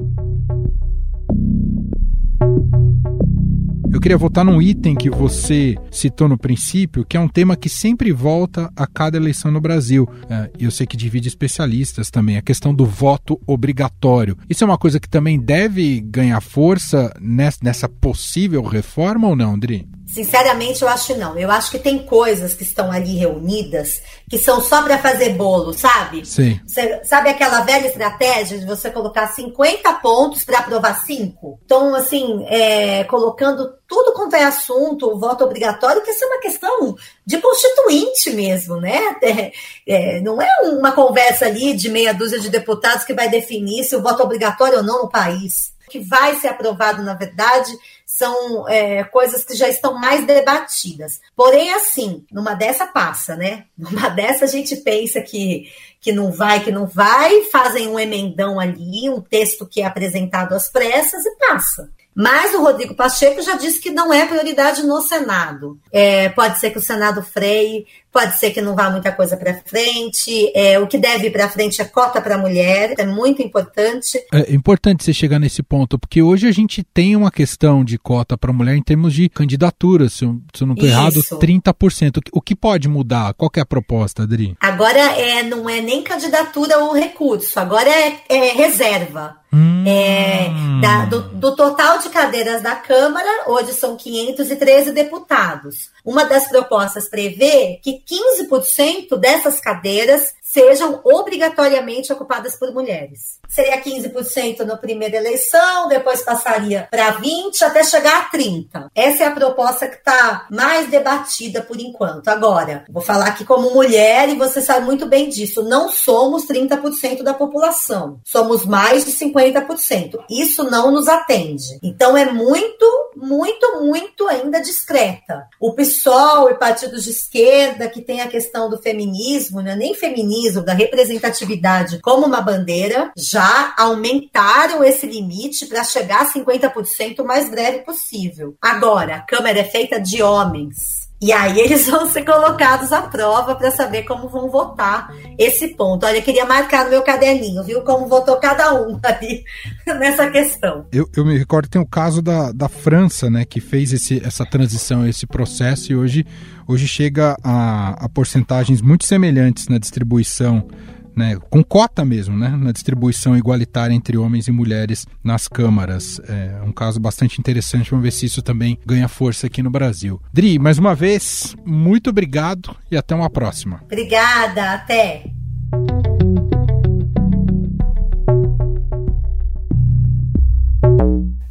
Eu 3.95 4.01
queria 4.01 4.17
voltar 4.17 4.43
num 4.43 4.61
item 4.61 4.93
que 4.93 5.09
você 5.09 5.73
citou 5.89 6.27
no 6.27 6.37
princípio, 6.37 7.05
que 7.05 7.15
é 7.15 7.19
um 7.19 7.29
tema 7.29 7.55
que 7.55 7.69
sempre 7.69 8.11
volta 8.11 8.69
a 8.75 8.85
cada 8.85 9.15
eleição 9.15 9.49
no 9.49 9.61
Brasil. 9.61 10.05
É, 10.29 10.51
e 10.59 10.65
eu 10.65 10.71
sei 10.71 10.85
que 10.85 10.97
divide 10.97 11.29
especialistas 11.29 12.09
também, 12.09 12.35
a 12.35 12.41
questão 12.41 12.75
do 12.75 12.85
voto 12.85 13.39
obrigatório. 13.47 14.37
Isso 14.49 14.65
é 14.65 14.67
uma 14.67 14.77
coisa 14.77 14.99
que 14.99 15.07
também 15.07 15.39
deve 15.39 16.01
ganhar 16.01 16.41
força 16.41 17.09
nessa 17.21 17.87
possível 17.87 18.61
reforma 18.63 19.29
ou 19.29 19.35
não, 19.35 19.57
Dri? 19.57 19.87
Sinceramente, 20.15 20.81
eu 20.81 20.87
acho 20.87 21.13
não. 21.17 21.37
Eu 21.37 21.51
acho 21.51 21.69
que 21.69 21.77
tem 21.77 21.99
coisas 21.99 22.53
que 22.53 22.63
estão 22.63 22.89
ali 22.89 23.17
reunidas 23.17 24.01
que 24.29 24.37
são 24.37 24.61
só 24.61 24.81
para 24.81 24.97
fazer 24.97 25.33
bolo, 25.33 25.73
sabe? 25.73 26.25
Sim. 26.25 26.57
Você, 26.65 27.03
sabe 27.03 27.27
aquela 27.27 27.59
velha 27.65 27.87
estratégia 27.87 28.57
de 28.57 28.65
você 28.65 28.89
colocar 28.89 29.27
50 29.27 29.91
pontos 29.95 30.45
para 30.45 30.59
aprovar 30.59 31.05
5? 31.05 31.59
Então, 31.65 31.93
assim, 31.93 32.45
é, 32.47 33.03
colocando 33.03 33.73
tudo 33.85 34.13
quanto 34.13 34.37
é 34.37 34.45
assunto, 34.45 35.05
o 35.05 35.19
voto 35.19 35.43
obrigatório, 35.43 36.01
que 36.01 36.11
isso 36.11 36.23
é 36.23 36.27
uma 36.27 36.39
questão 36.39 36.95
de 37.25 37.37
constituinte 37.39 38.29
mesmo, 38.31 38.77
né? 38.77 39.17
É, 39.21 39.51
é, 39.85 40.21
não 40.21 40.41
é 40.41 40.47
uma 40.61 40.93
conversa 40.93 41.45
ali 41.45 41.73
de 41.73 41.89
meia 41.89 42.13
dúzia 42.13 42.39
de 42.39 42.49
deputados 42.49 43.03
que 43.03 43.13
vai 43.13 43.27
definir 43.27 43.83
se 43.83 43.97
o 43.97 44.01
voto 44.01 44.23
obrigatório 44.23 44.77
ou 44.77 44.83
não 44.83 45.03
no 45.03 45.09
país. 45.09 45.74
Que 45.89 45.99
vai 45.99 46.35
ser 46.35 46.47
aprovado, 46.47 47.03
na 47.03 47.13
verdade, 47.13 47.71
são 48.05 48.67
é, 48.69 49.03
coisas 49.03 49.43
que 49.43 49.55
já 49.55 49.67
estão 49.67 49.99
mais 49.99 50.25
debatidas. 50.25 51.19
Porém, 51.35 51.73
assim, 51.73 52.25
numa 52.31 52.53
dessa 52.53 52.87
passa, 52.87 53.35
né? 53.35 53.65
Numa 53.77 54.09
dessa 54.09 54.45
a 54.45 54.47
gente 54.47 54.75
pensa 54.77 55.21
que, 55.21 55.71
que 55.99 56.11
não 56.11 56.31
vai, 56.31 56.63
que 56.63 56.71
não 56.71 56.85
vai, 56.85 57.41
fazem 57.51 57.87
um 57.87 57.99
emendão 57.99 58.59
ali, 58.59 59.09
um 59.09 59.21
texto 59.21 59.65
que 59.65 59.81
é 59.81 59.85
apresentado 59.85 60.53
às 60.53 60.69
pressas 60.69 61.25
e 61.25 61.35
passa. 61.37 61.89
Mas 62.15 62.53
o 62.53 62.61
Rodrigo 62.61 62.95
Pacheco 62.95 63.41
já 63.41 63.57
disse 63.57 63.81
que 63.81 63.91
não 63.91 64.13
é 64.13 64.25
prioridade 64.25 64.83
no 64.83 65.01
Senado. 65.01 65.77
É, 65.91 66.29
pode 66.29 66.59
ser 66.61 66.71
que 66.71 66.77
o 66.77 66.81
Senado 66.81 67.21
freie, 67.21 67.85
pode 68.15 68.39
ser 68.39 68.51
que 68.51 68.61
não 68.61 68.73
vá 68.73 68.89
muita 68.89 69.11
coisa 69.11 69.35
para 69.35 69.53
frente. 69.65 70.49
É, 70.55 70.79
o 70.79 70.87
que 70.87 70.97
deve 70.97 71.27
ir 71.27 71.31
para 71.31 71.49
frente 71.49 71.81
é 71.81 71.83
cota 71.83 72.21
para 72.21 72.37
mulher, 72.37 72.95
é 72.97 73.05
muito 73.05 73.41
importante. 73.41 74.17
É 74.31 74.53
importante 74.53 75.03
você 75.03 75.11
chegar 75.11 75.37
nesse 75.37 75.61
ponto, 75.61 75.99
porque 75.99 76.21
hoje 76.21 76.47
a 76.47 76.51
gente 76.53 76.81
tem 76.81 77.13
uma 77.17 77.29
questão 77.29 77.83
de 77.83 77.97
cota 77.97 78.37
para 78.37 78.53
mulher 78.53 78.77
em 78.77 78.81
termos 78.81 79.13
de 79.13 79.27
candidatura, 79.27 80.07
se 80.07 80.23
eu, 80.23 80.39
se 80.53 80.63
eu 80.63 80.67
não 80.67 80.75
estou 80.75 80.87
errado, 80.87 81.15
30%. 81.15 82.21
O 82.31 82.41
que 82.41 82.55
pode 82.55 82.87
mudar? 82.87 83.33
Qual 83.33 83.51
é 83.53 83.59
a 83.59 83.65
proposta, 83.65 84.23
Adri? 84.23 84.55
Agora 84.61 84.97
é, 84.97 85.43
não 85.43 85.69
é 85.69 85.81
nem 85.81 86.01
candidatura 86.01 86.79
ou 86.79 86.93
recurso, 86.93 87.59
agora 87.59 87.89
é, 87.89 88.21
é 88.29 88.53
reserva. 88.53 89.43
Hum. 89.55 89.85
É, 89.87 90.49
da, 90.81 91.05
do, 91.05 91.21
do, 91.29 91.55
total 91.55 91.99
de 91.99 92.09
cadeiras 92.09 92.61
da 92.61 92.75
Câmara, 92.75 93.45
hoje 93.47 93.71
são 93.71 93.95
513 93.95 94.91
deputados. 94.91 95.91
Uma 96.03 96.25
das 96.25 96.49
propostas 96.49 97.07
prevê 97.07 97.79
que 97.81 98.01
15% 98.05 99.17
dessas 99.17 99.59
cadeiras 99.59 100.33
sejam 100.55 101.01
obrigatoriamente 101.03 102.13
ocupadas 102.13 102.55
por 102.55 102.73
mulheres. 102.73 103.39
Seria 103.49 103.81
15% 103.81 104.61
na 104.61 104.77
primeira 104.77 105.17
eleição, 105.17 105.89
depois 105.89 106.23
passaria 106.23 106.87
para 106.89 107.19
20% 107.19 107.61
até 107.61 107.83
chegar 107.83 108.21
a 108.21 108.29
30%. 108.31 108.87
Essa 108.95 109.23
é 109.23 109.27
a 109.27 109.31
proposta 109.31 109.85
que 109.85 109.97
está 109.97 110.47
mais 110.49 110.89
debatida 110.89 111.61
por 111.61 111.77
enquanto. 111.77 112.29
Agora, 112.29 112.85
vou 112.89 113.01
falar 113.01 113.27
aqui 113.27 113.43
como 113.43 113.73
mulher 113.73 114.29
e 114.29 114.35
você 114.35 114.61
sabe 114.61 114.85
muito 114.85 115.05
bem 115.05 115.27
disso. 115.27 115.61
Não 115.61 115.89
somos 115.89 116.47
30% 116.47 117.21
da 117.21 117.33
população, 117.33 118.21
somos 118.23 118.65
mais 118.65 119.03
de 119.03 119.11
50%. 119.11 120.23
Isso 120.29 120.63
não 120.63 120.89
nos 120.89 121.09
atende. 121.09 121.77
Então 121.83 122.15
é 122.15 122.31
muito, 122.31 122.85
muito, 123.15 123.81
muito 123.81 124.25
ainda 124.29 124.61
discreta. 124.61 125.47
O 125.59 125.73
PSOL 125.73 126.49
e 126.49 126.55
partidos 126.55 127.03
de 127.03 127.09
esquerda 127.09 127.89
que 127.89 128.01
tem 128.01 128.21
a 128.21 128.27
questão 128.27 128.69
do 128.69 128.77
feminismo, 128.77 129.61
não 129.61 129.71
é 129.71 129.75
nem 129.75 129.93
feminismo, 129.93 130.44
da 130.53 130.73
representatividade 130.73 131.99
como 131.99 132.25
uma 132.25 132.41
bandeira, 132.41 133.11
já 133.15 133.73
aumentaram 133.77 134.83
esse 134.83 135.05
limite 135.05 135.65
para 135.65 135.83
chegar 135.83 136.21
a 136.21 136.33
50% 136.33 137.19
o 137.19 137.25
mais 137.25 137.49
breve 137.49 137.79
possível. 137.79 138.55
Agora, 138.61 139.15
a 139.17 139.21
Câmara 139.21 139.59
é 139.59 139.63
feita 139.63 139.99
de 139.99 140.21
homens. 140.21 141.05
E 141.21 141.31
aí 141.31 141.59
eles 141.61 141.87
vão 141.87 142.09
ser 142.09 142.23
colocados 142.23 142.91
à 142.91 143.01
prova 143.03 143.55
para 143.55 143.71
saber 143.71 144.03
como 144.03 144.29
vão 144.29 144.49
votar 144.49 145.13
esse 145.37 145.69
ponto. 145.69 146.05
Olha, 146.05 146.17
eu 146.17 146.21
queria 146.21 146.45
marcar 146.45 146.85
no 146.85 146.91
meu 146.91 147.01
caderninho, 147.01 147.63
viu? 147.63 147.81
Como 147.81 148.07
votou 148.07 148.37
cada 148.37 148.73
um 148.73 148.99
ali 149.03 149.43
nessa 149.85 150.29
questão. 150.29 150.85
Eu, 150.91 151.09
eu 151.15 151.25
me 151.25 151.37
recordo 151.37 151.69
tem 151.69 151.81
o 151.81 151.87
caso 151.87 152.21
da, 152.21 152.51
da 152.51 152.69
França, 152.69 153.29
né, 153.29 153.45
que 153.45 153.59
fez 153.59 153.93
esse, 153.93 154.21
essa 154.25 154.45
transição, 154.45 155.07
esse 155.07 155.25
processo, 155.25 155.91
e 155.91 155.95
hoje, 155.95 156.25
hoje 156.67 156.87
chega 156.87 157.35
a, 157.43 158.05
a 158.05 158.09
porcentagens 158.09 158.81
muito 158.81 159.05
semelhantes 159.05 159.67
na 159.67 159.77
distribuição 159.77 160.67
né, 161.15 161.37
com 161.49 161.63
cota 161.63 162.03
mesmo, 162.03 162.37
né, 162.37 162.49
na 162.49 162.71
distribuição 162.71 163.37
igualitária 163.37 163.93
entre 163.93 164.17
homens 164.17 164.47
e 164.47 164.51
mulheres 164.51 165.07
nas 165.23 165.47
câmaras. 165.47 166.19
É 166.27 166.61
um 166.63 166.71
caso 166.71 166.99
bastante 166.99 167.39
interessante, 167.39 167.89
vamos 167.89 168.03
ver 168.03 168.11
se 168.11 168.25
isso 168.25 168.41
também 168.41 168.77
ganha 168.85 169.07
força 169.07 169.47
aqui 169.47 169.63
no 169.63 169.69
Brasil. 169.69 170.21
Dri, 170.33 170.59
mais 170.59 170.77
uma 170.77 170.93
vez, 170.93 171.55
muito 171.65 172.09
obrigado 172.09 172.75
e 172.91 172.97
até 172.97 173.15
uma 173.15 173.29
próxima. 173.29 173.81
Obrigada, 173.85 174.73
até. 174.73 175.25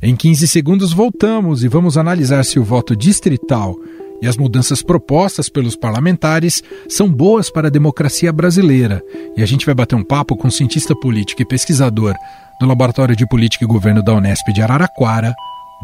Em 0.06 0.14
15 0.14 0.46
segundos 0.46 0.92
voltamos 0.92 1.64
e 1.64 1.68
vamos 1.68 1.96
analisar 1.96 2.44
se 2.44 2.58
o 2.58 2.62
voto 2.62 2.94
distrital 2.94 3.74
e 4.20 4.26
as 4.26 4.36
mudanças 4.36 4.82
propostas 4.82 5.48
pelos 5.48 5.76
parlamentares 5.76 6.62
são 6.88 7.08
boas 7.10 7.50
para 7.50 7.68
a 7.68 7.70
democracia 7.70 8.32
brasileira. 8.32 9.02
E 9.36 9.42
a 9.42 9.46
gente 9.46 9.66
vai 9.66 9.74
bater 9.74 9.94
um 9.94 10.04
papo 10.04 10.36
com 10.36 10.48
o 10.48 10.52
cientista 10.52 10.94
político 10.94 11.42
e 11.42 11.46
pesquisador 11.46 12.14
do 12.60 12.66
Laboratório 12.66 13.16
de 13.16 13.26
Política 13.28 13.64
e 13.64 13.68
Governo 13.68 14.02
da 14.02 14.14
Unesp 14.14 14.52
de 14.52 14.62
Araraquara, 14.62 15.34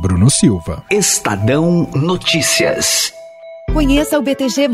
Bruno 0.00 0.30
Silva. 0.30 0.82
Estadão 0.90 1.88
Notícias. 1.94 3.19
Conheça 3.72 4.18
o 4.18 4.22
BTG, 4.22 4.68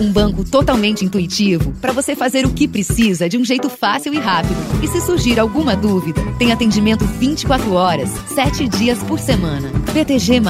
um 0.00 0.10
banco 0.10 0.42
totalmente 0.42 1.04
intuitivo 1.04 1.70
para 1.82 1.92
você 1.92 2.16
fazer 2.16 2.46
o 2.46 2.50
que 2.50 2.66
precisa 2.66 3.28
de 3.28 3.36
um 3.36 3.44
jeito 3.44 3.68
fácil 3.68 4.14
e 4.14 4.18
rápido. 4.18 4.56
E 4.82 4.88
se 4.88 5.02
surgir 5.02 5.38
alguma 5.38 5.76
dúvida, 5.76 6.22
tem 6.38 6.50
atendimento 6.50 7.04
24 7.04 7.70
horas, 7.74 8.08
7 8.28 8.66
dias 8.66 9.02
por 9.02 9.18
semana. 9.18 9.70
BTG, 9.92 10.40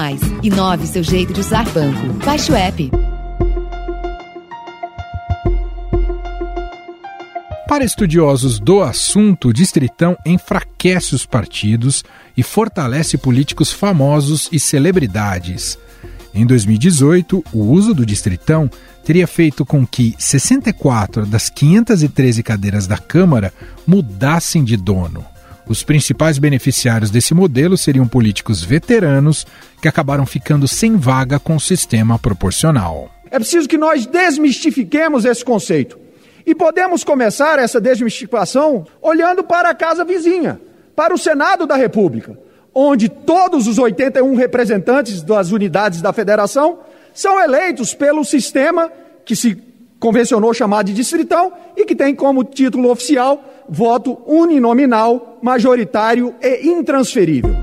inove 0.45 0.87
seu 0.87 1.03
jeito 1.03 1.33
de 1.33 1.41
usar 1.41 1.69
banco. 1.71 2.07
Baixe 2.25 2.53
o 2.53 2.55
app. 2.55 2.91
Para 7.67 7.85
estudiosos 7.85 8.61
do 8.61 8.81
assunto, 8.81 9.49
o 9.49 9.53
Distritão 9.53 10.17
enfraquece 10.25 11.15
os 11.15 11.27
partidos 11.27 12.05
e 12.37 12.43
fortalece 12.45 13.19
políticos 13.19 13.73
famosos 13.73 14.49
e 14.53 14.59
celebridades. 14.59 15.77
Em 16.39 16.47
2018, 16.47 17.43
o 17.53 17.65
uso 17.65 17.93
do 17.93 18.07
Distritão 18.07 18.71
teria 19.05 19.27
feito 19.27 19.67
com 19.67 19.85
que 19.85 20.15
64 20.17 21.27
das 21.27 21.51
513 21.51 22.45
cadeiras 22.45 22.87
da 22.87 22.97
Câmara 22.97 23.53
mudassem 23.85 24.63
de 24.63 24.77
dono. 24.77 25.27
Os 25.67 25.83
principais 25.83 26.39
beneficiários 26.39 27.11
desse 27.11 27.35
modelo 27.35 27.77
seriam 27.77 28.07
políticos 28.07 28.63
veteranos 28.63 29.45
que 29.83 29.89
acabaram 29.89 30.25
ficando 30.25 30.69
sem 30.69 30.97
vaga 30.97 31.41
com 31.41 31.57
o 31.57 31.61
sistema 31.61 32.21
proporcional. 32.21 33.11
É 33.33 33.41
preciso 33.41 33.69
que 33.69 33.77
nós 33.77 34.07
desmistifiquemos 34.07 35.25
esse 35.25 35.45
conceito. 35.45 35.99
E 36.47 36.55
podemos 36.55 37.03
começar 37.03 37.59
essa 37.59 37.81
desmistificação 37.81 38.87
olhando 39.03 39.43
para 39.43 39.71
a 39.71 39.75
casa 39.75 40.05
vizinha, 40.05 40.61
para 40.95 41.13
o 41.13 41.19
Senado 41.19 41.67
da 41.67 41.75
República 41.75 42.39
onde 42.81 43.09
todos 43.09 43.67
os 43.67 43.77
81 43.77 44.37
representantes 44.37 45.21
das 45.21 45.51
unidades 45.51 46.01
da 46.01 46.13
federação 46.13 46.79
são 47.13 47.41
eleitos 47.41 47.93
pelo 47.93 48.25
sistema 48.25 48.89
que 49.25 49.35
se 49.35 49.61
convencionou 49.99 50.55
chamar 50.55 50.85
de 50.85 50.93
distritão 50.93 51.53
e 51.77 51.85
que 51.85 51.97
tem 51.97 52.15
como 52.15 52.45
título 52.45 52.89
oficial 52.89 53.43
voto 53.69 54.17
uninominal, 54.25 55.39
majoritário 55.43 56.35
e 56.41 56.69
intransferível. 56.69 57.55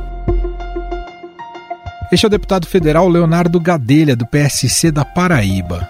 Este 2.12 2.26
é 2.26 2.28
o 2.28 2.30
deputado 2.30 2.68
federal 2.68 3.08
Leonardo 3.08 3.60
Gadelha, 3.60 4.18
do 4.18 4.28
PSC 4.28 4.92
da 4.92 5.06
Paraíba. 5.06 5.90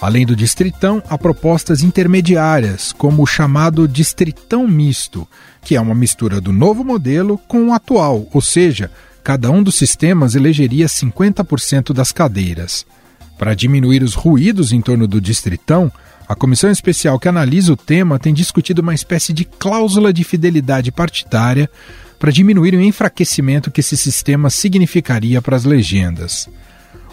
Além 0.00 0.26
do 0.26 0.36
distritão, 0.36 1.02
há 1.08 1.16
propostas 1.16 1.82
intermediárias, 1.82 2.92
como 2.92 3.22
o 3.22 3.26
chamado 3.26 3.88
distritão 3.88 4.68
misto, 4.68 5.26
que 5.62 5.74
é 5.74 5.80
uma 5.80 5.94
mistura 5.94 6.40
do 6.40 6.52
novo 6.52 6.84
modelo 6.84 7.38
com 7.48 7.68
o 7.68 7.72
atual, 7.72 8.26
ou 8.32 8.40
seja, 8.42 8.90
cada 9.24 9.50
um 9.50 9.62
dos 9.62 9.74
sistemas 9.74 10.34
elegeria 10.34 10.86
50% 10.86 11.92
das 11.92 12.12
cadeiras. 12.12 12.86
Para 13.38 13.54
diminuir 13.54 14.02
os 14.02 14.14
ruídos 14.14 14.70
em 14.70 14.80
torno 14.80 15.06
do 15.06 15.20
distritão, 15.20 15.90
a 16.28 16.34
comissão 16.34 16.70
especial 16.70 17.18
que 17.18 17.28
analisa 17.28 17.72
o 17.72 17.76
tema 17.76 18.18
tem 18.18 18.34
discutido 18.34 18.82
uma 18.82 18.94
espécie 18.94 19.32
de 19.32 19.44
cláusula 19.44 20.12
de 20.12 20.24
fidelidade 20.24 20.92
partidária 20.92 21.70
para 22.18 22.32
diminuir 22.32 22.74
o 22.74 22.80
enfraquecimento 22.80 23.70
que 23.70 23.80
esse 23.80 23.96
sistema 23.96 24.50
significaria 24.50 25.40
para 25.40 25.56
as 25.56 25.64
legendas. 25.64 26.48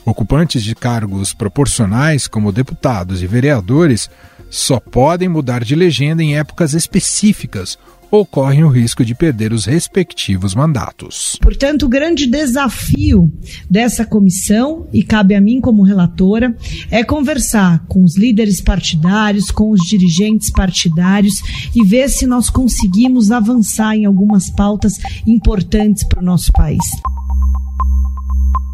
Ocupantes 0.05 0.63
de 0.63 0.75
cargos 0.75 1.33
proporcionais, 1.33 2.27
como 2.27 2.51
deputados 2.51 3.21
e 3.23 3.27
vereadores, 3.27 4.09
só 4.49 4.79
podem 4.79 5.29
mudar 5.29 5.63
de 5.63 5.75
legenda 5.75 6.21
em 6.21 6.37
épocas 6.37 6.73
específicas 6.73 7.77
ou 8.13 8.23
correm 8.23 8.63
o 8.63 8.69
risco 8.69 9.03
de 9.03 9.15
perder 9.15 9.51
os 9.51 9.65
respectivos 9.65 10.53
mandatos. 10.53 11.35
Portanto, 11.41 11.87
o 11.87 11.89
grande 11.89 12.27
desafio 12.27 13.33
dessa 13.67 14.05
comissão, 14.05 14.87
e 14.93 15.01
cabe 15.01 15.33
a 15.33 15.41
mim 15.41 15.59
como 15.59 15.81
relatora, 15.81 16.55
é 16.91 17.03
conversar 17.03 17.83
com 17.87 18.03
os 18.03 18.15
líderes 18.15 18.61
partidários, 18.61 19.49
com 19.49 19.71
os 19.71 19.81
dirigentes 19.81 20.51
partidários 20.51 21.41
e 21.75 21.83
ver 21.83 22.07
se 22.07 22.27
nós 22.27 22.51
conseguimos 22.51 23.31
avançar 23.31 23.95
em 23.95 24.05
algumas 24.05 24.47
pautas 24.47 24.99
importantes 25.25 26.03
para 26.03 26.21
o 26.21 26.23
nosso 26.23 26.51
país. 26.51 26.83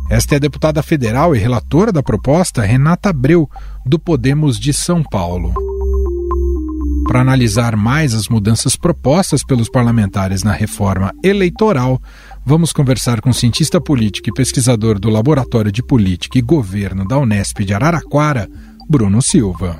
Esta 0.10 0.34
é 0.34 0.38
a 0.38 0.40
deputada 0.40 0.82
federal 0.82 1.36
e 1.36 1.40
relatora 1.40 1.92
da 1.92 2.02
proposta, 2.02 2.64
Renata 2.64 3.10
Abreu, 3.10 3.48
do 3.86 4.00
Podemos 4.00 4.60
de 4.60 4.74
São 4.74 5.04
Paulo. 5.04 5.54
Para 7.08 7.22
analisar 7.22 7.76
mais 7.76 8.16
as 8.16 8.28
mudanças 8.28 8.76
propostas 8.76 9.44
pelos 9.44 9.70
parlamentares 9.70 10.42
na 10.42 10.52
reforma 10.52 11.14
eleitoral, 11.24 12.02
vamos 12.44 12.74
conversar 12.74 13.22
com 13.22 13.32
cientista 13.32 13.80
político 13.80 14.30
e 14.30 14.34
pesquisador 14.34 15.00
do 15.00 15.10
Laboratório 15.10 15.72
de 15.72 15.84
Política 15.84 16.40
e 16.40 16.42
Governo 16.42 17.08
da 17.08 17.20
Unesp 17.20 17.60
de 17.60 17.76
Araraquara, 17.76 18.50
Bruno 18.90 19.22
Silva. 19.22 19.78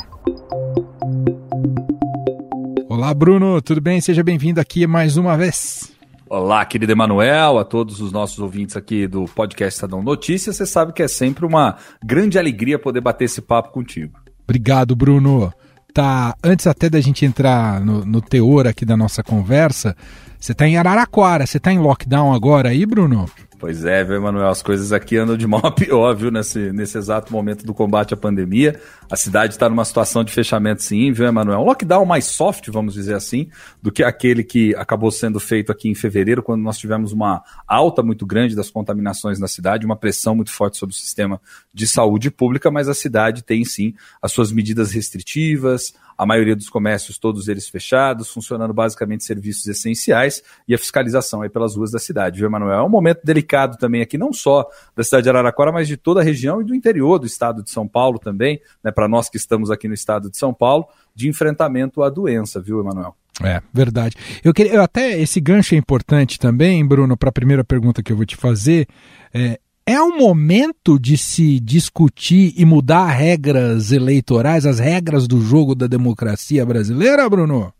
Olá, 2.88 3.12
Bruno, 3.16 3.60
tudo 3.64 3.82
bem? 3.82 4.00
Seja 4.00 4.24
bem-vindo 4.24 4.62
aqui 4.62 4.86
mais 4.86 5.18
uma 5.18 5.36
vez. 5.36 5.99
Olá, 6.32 6.64
querido 6.64 6.92
Emanuel, 6.92 7.58
a 7.58 7.66
todos 7.66 8.00
os 8.00 8.12
nossos 8.12 8.38
ouvintes 8.38 8.78
aqui 8.78 9.08
do 9.08 9.26
podcast 9.26 9.76
Estadão 9.76 10.04
Notícias. 10.04 10.58
Você 10.58 10.66
sabe 10.68 10.94
que 10.94 11.02
é 11.02 11.08
sempre 11.08 11.44
uma 11.44 11.78
grande 12.06 12.38
alegria 12.38 12.78
poder 12.78 13.02
bater 13.02 13.26
esse 13.26 13.42
papo 13.42 13.72
contigo. 13.72 14.20
Obrigado, 14.44 14.96
Bruno. 14.96 15.52
Tá, 15.92 16.36
antes 16.44 16.68
até 16.68 16.88
da 16.88 17.02
gente 17.02 17.26
entrar 17.26 17.82
no, 17.82 18.06
no 18.06 18.22
teor 18.22 18.68
aqui 18.68 18.86
da 18.86 18.96
nossa 18.96 19.24
conversa, 19.24 19.98
você 20.40 20.54
está 20.54 20.68
em 20.68 20.78
Araraquara, 20.78 21.46
você 21.46 21.58
está 21.58 21.72
em 21.72 21.80
lockdown 21.80 22.34
agora 22.34 22.70
aí, 22.70 22.86
Bruno? 22.86 23.30
Pois 23.60 23.84
é, 23.84 24.06
viu, 24.06 24.16
Emanuel? 24.16 24.48
As 24.48 24.62
coisas 24.62 24.94
aqui 24.94 25.18
andam 25.18 25.36
de 25.36 25.46
mal 25.46 25.60
a 25.66 25.70
pior, 25.70 26.16
viu, 26.16 26.32
nesse, 26.32 26.72
nesse 26.72 26.98
exato 26.98 27.34
momento 27.34 27.66
do 27.66 27.74
combate 27.74 28.14
à 28.14 28.18
pandemia. 28.18 28.80
A 29.12 29.18
cidade 29.18 29.54
está 29.54 29.68
numa 29.68 29.84
situação 29.84 30.24
de 30.24 30.32
fechamento, 30.32 30.82
sim, 30.82 31.12
viu, 31.12 31.28
Emanuel? 31.28 31.60
Um 31.60 31.66
lockdown 31.66 32.06
mais 32.06 32.24
soft, 32.24 32.70
vamos 32.70 32.94
dizer 32.94 33.16
assim, 33.16 33.50
do 33.82 33.92
que 33.92 34.02
aquele 34.02 34.46
que 34.46 34.74
acabou 34.76 35.12
sendo 35.12 35.42
feito 35.42 35.74
aqui 35.74 35.90
em 35.90 35.94
fevereiro, 35.94 36.42
quando 36.42 36.62
nós 36.62 36.78
tivemos 36.78 37.12
uma 37.12 37.44
alta 37.68 38.02
muito 38.02 38.26
grande 38.26 38.56
das 38.56 38.70
contaminações 38.70 39.40
na 39.40 39.48
cidade, 39.48 39.86
uma 39.86 39.98
pressão 39.98 40.34
muito 40.34 40.52
forte 40.52 40.78
sobre 40.78 40.96
o 40.96 40.98
sistema 40.98 41.42
de 41.74 41.86
saúde 41.86 42.32
pública, 42.32 42.72
mas 42.72 42.88
a 42.88 42.94
cidade 42.94 43.44
tem, 43.44 43.66
sim, 43.66 43.94
as 44.22 44.32
suas 44.32 44.54
medidas 44.54 44.94
restritivas, 44.94 45.94
a 46.20 46.26
maioria 46.26 46.54
dos 46.54 46.68
comércios, 46.68 47.18
todos 47.18 47.48
eles 47.48 47.70
fechados, 47.70 48.30
funcionando 48.30 48.74
basicamente 48.74 49.24
serviços 49.24 49.66
essenciais 49.68 50.44
e 50.68 50.76
a 50.76 50.78
fiscalização 50.78 51.42
aí 51.42 51.48
pelas 51.48 51.78
ruas 51.78 51.92
da 51.92 51.98
cidade, 51.98 52.40
viu, 52.40 52.48
Emanuel? 52.50 52.80
É 52.80 52.84
um 52.84 52.90
momento 52.90 53.22
delicado 53.24 53.78
também 53.78 54.02
aqui, 54.02 54.18
não 54.18 54.34
só 54.34 54.68
da 54.94 55.02
cidade 55.02 55.24
de 55.24 55.30
Araraquara, 55.30 55.72
mas 55.72 55.88
de 55.88 55.96
toda 55.96 56.20
a 56.20 56.24
região 56.24 56.62
e 56.62 56.66
do 56.66 56.76
interior 56.76 57.20
do 57.20 57.26
estado 57.26 57.64
de 57.64 57.70
São 57.70 57.88
Paulo 57.88 58.20
também, 58.20 58.60
né, 58.84 58.92
para 58.92 59.08
nós 59.08 59.30
que 59.30 59.38
estamos 59.38 59.72
aqui 59.72 59.88
no 59.88 59.94
estado 59.94 60.30
de 60.30 60.38
São 60.38 60.54
Paulo, 60.54 60.90
de 61.16 61.30
enfrentamento 61.30 62.04
à 62.04 62.10
doença, 62.10 62.60
viu, 62.60 62.82
Emanuel? 62.82 63.16
É, 63.42 63.62
verdade. 63.74 64.18
Eu 64.44 64.54
queria, 64.54 64.74
eu 64.74 64.82
até 64.82 65.18
esse 65.18 65.40
gancho 65.40 65.74
é 65.74 65.78
importante 65.78 66.38
também, 66.38 66.86
Bruno, 66.86 67.16
para 67.16 67.30
a 67.30 67.32
primeira 67.32 67.64
pergunta 67.64 68.04
que 68.04 68.12
eu 68.12 68.18
vou 68.18 68.26
te 68.26 68.36
fazer. 68.36 68.90
É, 69.34 69.58
é 69.90 70.00
um 70.00 70.16
momento 70.16 71.00
de 71.00 71.18
se 71.18 71.60
discutir 71.60 72.54
e 72.56 72.64
mudar 72.64 73.08
regras 73.08 73.92
eleitorais, 73.92 74.68
as 74.68 74.78
regras 74.78 75.28
do 75.28 75.42
jogo 75.42 75.74
da 75.74 75.88
democracia 75.88 76.64
brasileira, 76.64 77.28
Bruno? 77.28 77.74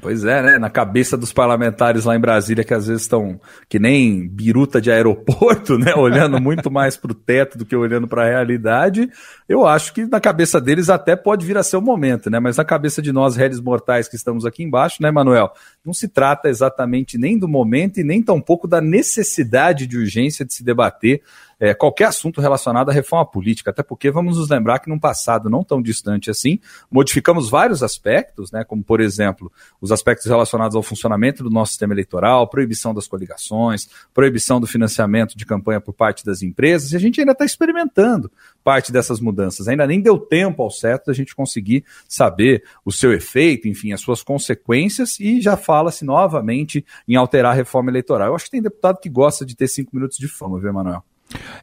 Pois 0.00 0.24
é, 0.24 0.42
né? 0.42 0.58
Na 0.58 0.70
cabeça 0.70 1.16
dos 1.16 1.32
parlamentares 1.32 2.04
lá 2.04 2.16
em 2.16 2.20
Brasília, 2.20 2.64
que 2.64 2.72
às 2.72 2.86
vezes 2.86 3.02
estão 3.02 3.40
que 3.68 3.78
nem 3.78 4.26
biruta 4.26 4.80
de 4.80 4.90
aeroporto, 4.90 5.76
né? 5.78 5.94
Olhando 5.94 6.40
muito 6.40 6.70
mais 6.70 6.96
para 6.96 7.12
o 7.12 7.14
teto 7.14 7.58
do 7.58 7.66
que 7.66 7.76
olhando 7.76 8.08
para 8.08 8.22
a 8.22 8.28
realidade. 8.28 9.10
Eu 9.48 9.66
acho 9.66 9.92
que 9.92 10.06
na 10.06 10.20
cabeça 10.20 10.60
deles 10.60 10.88
até 10.88 11.16
pode 11.16 11.44
vir 11.44 11.58
a 11.58 11.62
ser 11.62 11.76
o 11.76 11.82
momento, 11.82 12.30
né? 12.30 12.40
Mas 12.40 12.56
na 12.56 12.64
cabeça 12.64 13.02
de 13.02 13.12
nós, 13.12 13.36
réis 13.36 13.60
mortais 13.60 14.08
que 14.08 14.16
estamos 14.16 14.46
aqui 14.46 14.62
embaixo, 14.62 15.02
né, 15.02 15.10
Manuel? 15.10 15.52
Não 15.84 15.92
se 15.92 16.08
trata 16.08 16.48
exatamente 16.48 17.18
nem 17.18 17.38
do 17.38 17.48
momento 17.48 17.98
e 17.98 18.04
nem 18.04 18.22
tampouco 18.22 18.66
da 18.66 18.80
necessidade 18.80 19.86
de 19.86 19.98
urgência 19.98 20.44
de 20.44 20.54
se 20.54 20.64
debater 20.64 21.22
é, 21.62 21.72
qualquer 21.72 22.06
assunto 22.06 22.40
relacionado 22.40 22.88
à 22.88 22.92
reforma 22.92 23.24
política, 23.24 23.70
até 23.70 23.84
porque 23.84 24.10
vamos 24.10 24.36
nos 24.36 24.48
lembrar 24.48 24.80
que 24.80 24.90
num 24.90 24.98
passado 24.98 25.48
não 25.48 25.62
tão 25.62 25.80
distante 25.80 26.28
assim, 26.28 26.58
modificamos 26.90 27.48
vários 27.48 27.84
aspectos, 27.84 28.50
né, 28.50 28.64
como 28.64 28.82
por 28.82 29.00
exemplo, 29.00 29.50
os 29.80 29.92
aspectos 29.92 30.26
relacionados 30.26 30.74
ao 30.74 30.82
funcionamento 30.82 31.44
do 31.44 31.50
nosso 31.50 31.70
sistema 31.70 31.94
eleitoral, 31.94 32.48
proibição 32.48 32.92
das 32.92 33.06
coligações, 33.06 33.88
proibição 34.12 34.60
do 34.60 34.66
financiamento 34.66 35.38
de 35.38 35.46
campanha 35.46 35.80
por 35.80 35.92
parte 35.92 36.24
das 36.24 36.42
empresas, 36.42 36.90
e 36.90 36.96
a 36.96 36.98
gente 36.98 37.20
ainda 37.20 37.30
está 37.30 37.44
experimentando 37.44 38.28
parte 38.64 38.90
dessas 38.90 39.20
mudanças. 39.20 39.68
Ainda 39.68 39.86
nem 39.86 40.00
deu 40.00 40.18
tempo 40.18 40.64
ao 40.64 40.70
certo 40.70 41.06
da 41.06 41.12
gente 41.12 41.32
conseguir 41.32 41.84
saber 42.08 42.64
o 42.84 42.90
seu 42.90 43.12
efeito, 43.12 43.68
enfim, 43.68 43.92
as 43.92 44.00
suas 44.00 44.20
consequências, 44.20 45.20
e 45.20 45.40
já 45.40 45.56
fala-se 45.56 46.04
novamente 46.04 46.84
em 47.06 47.14
alterar 47.14 47.52
a 47.52 47.54
reforma 47.54 47.88
eleitoral. 47.88 48.26
Eu 48.26 48.34
acho 48.34 48.46
que 48.46 48.50
tem 48.50 48.62
deputado 48.62 48.98
que 48.98 49.08
gosta 49.08 49.46
de 49.46 49.54
ter 49.54 49.68
cinco 49.68 49.94
minutos 49.94 50.18
de 50.18 50.26
fama, 50.26 50.58
viu, 50.58 50.68
Emanuel? 50.68 51.04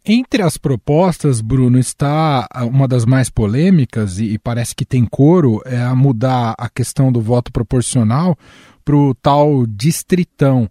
Entre 0.06 0.42
as 0.42 0.58
propostas, 0.58 1.42
Bruno, 1.42 1.78
está 1.78 2.48
uma 2.64 2.88
das 2.88 3.06
mais 3.06 3.30
polêmicas 3.30 4.20
e, 4.20 4.38
parece 4.38 4.76
que 4.76 4.86
tem 4.86 5.06
coro, 5.06 5.62
é 5.66 5.80
a 5.80 5.96
mudar 5.96 6.56
a 6.58 6.70
questão 6.70 7.12
do 7.12 7.22
voto 7.22 7.52
proporcional 7.52 8.38
para 8.84 8.96
o 8.96 9.14
tal 9.14 9.68
distritão. 9.68 10.70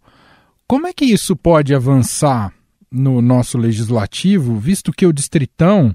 Como 0.66 0.86
é 0.86 0.92
que 0.92 1.04
isso 1.04 1.36
pode 1.36 1.74
avançar 1.74 2.52
no 2.90 3.22
nosso 3.22 3.56
legislativo, 3.58 4.56
visto 4.56 4.92
que 4.92 5.06
o 5.06 5.12
distritão 5.12 5.94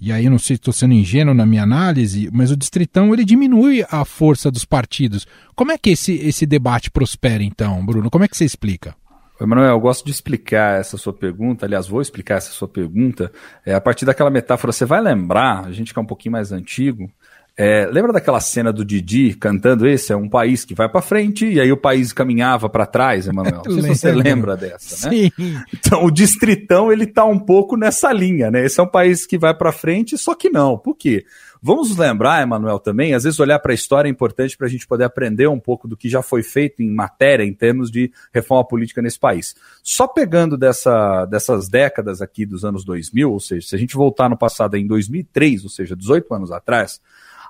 e 0.00 0.12
aí 0.12 0.28
não 0.28 0.38
sei 0.38 0.56
se 0.56 0.60
estou 0.60 0.74
sendo 0.74 0.92
ingênuo 0.92 1.32
na 1.32 1.46
minha 1.46 1.62
análise, 1.62 2.28
mas 2.32 2.50
o 2.50 2.56
distritão 2.56 3.14
ele 3.14 3.24
diminui 3.24 3.84
a 3.88 4.04
força 4.04 4.50
dos 4.50 4.64
partidos. 4.64 5.26
Como 5.54 5.72
é 5.72 5.78
que 5.78 5.90
esse, 5.90 6.12
esse 6.16 6.44
debate 6.44 6.90
prospera 6.90 7.42
então, 7.42 7.84
Bruno? 7.86 8.10
Como 8.10 8.22
é 8.22 8.28
que 8.28 8.36
você 8.36 8.44
explica? 8.44 8.94
Emanuel, 9.40 9.70
eu 9.70 9.80
gosto 9.80 10.04
de 10.04 10.12
explicar 10.12 10.78
essa 10.78 10.96
sua 10.96 11.12
pergunta, 11.12 11.66
aliás, 11.66 11.88
vou 11.88 12.00
explicar 12.00 12.36
essa 12.36 12.52
sua 12.52 12.68
pergunta, 12.68 13.32
é, 13.66 13.74
a 13.74 13.80
partir 13.80 14.04
daquela 14.04 14.30
metáfora, 14.30 14.72
você 14.72 14.84
vai 14.84 15.00
lembrar, 15.00 15.64
a 15.64 15.72
gente 15.72 15.92
que 15.92 15.98
é 15.98 16.02
um 16.02 16.06
pouquinho 16.06 16.32
mais 16.32 16.52
antigo, 16.52 17.10
é, 17.56 17.86
lembra 17.86 18.12
daquela 18.12 18.40
cena 18.40 18.72
do 18.72 18.84
Didi 18.84 19.32
cantando 19.34 19.86
esse 19.86 20.12
é 20.12 20.16
um 20.16 20.28
país 20.28 20.64
que 20.64 20.74
vai 20.74 20.88
para 20.88 21.00
frente 21.00 21.46
e 21.46 21.60
aí 21.60 21.70
o 21.70 21.76
país 21.76 22.12
caminhava 22.12 22.68
para 22.68 22.84
trás, 22.84 23.28
Emanuel? 23.28 23.62
Não 23.66 23.80
sei 23.80 23.94
se 23.94 24.00
você 24.00 24.12
lembra 24.12 24.56
dessa, 24.56 25.08
né? 25.08 25.16
Sim. 25.16 25.30
Então 25.72 26.04
o 26.04 26.10
distritão 26.10 26.90
ele 26.90 27.06
tá 27.06 27.24
um 27.24 27.38
pouco 27.38 27.76
nessa 27.76 28.12
linha, 28.12 28.50
né? 28.50 28.64
Esse 28.64 28.80
é 28.80 28.82
um 28.82 28.90
país 28.90 29.24
que 29.24 29.38
vai 29.38 29.54
para 29.54 29.70
frente, 29.70 30.18
só 30.18 30.34
que 30.34 30.50
não. 30.50 30.76
Por 30.76 30.96
quê? 30.96 31.24
Vamos 31.66 31.96
lembrar, 31.96 32.42
Emanuel, 32.42 32.78
também, 32.78 33.14
às 33.14 33.24
vezes 33.24 33.40
olhar 33.40 33.58
para 33.58 33.72
a 33.72 33.74
história 33.74 34.06
é 34.06 34.10
importante 34.10 34.54
para 34.54 34.66
a 34.66 34.70
gente 34.70 34.86
poder 34.86 35.04
aprender 35.04 35.48
um 35.48 35.58
pouco 35.58 35.88
do 35.88 35.96
que 35.96 36.10
já 36.10 36.20
foi 36.20 36.42
feito 36.42 36.82
em 36.82 36.90
matéria, 36.94 37.42
em 37.42 37.54
termos 37.54 37.90
de 37.90 38.12
reforma 38.34 38.62
política 38.68 39.00
nesse 39.00 39.18
país. 39.18 39.56
Só 39.82 40.06
pegando 40.06 40.58
dessa, 40.58 41.24
dessas 41.24 41.66
décadas 41.66 42.20
aqui 42.20 42.44
dos 42.44 42.66
anos 42.66 42.84
2000, 42.84 43.32
ou 43.32 43.40
seja, 43.40 43.66
se 43.66 43.74
a 43.74 43.78
gente 43.78 43.94
voltar 43.94 44.28
no 44.28 44.36
passado 44.36 44.76
em 44.76 44.86
2003, 44.86 45.64
ou 45.64 45.70
seja, 45.70 45.96
18 45.96 46.34
anos 46.34 46.52
atrás, 46.52 47.00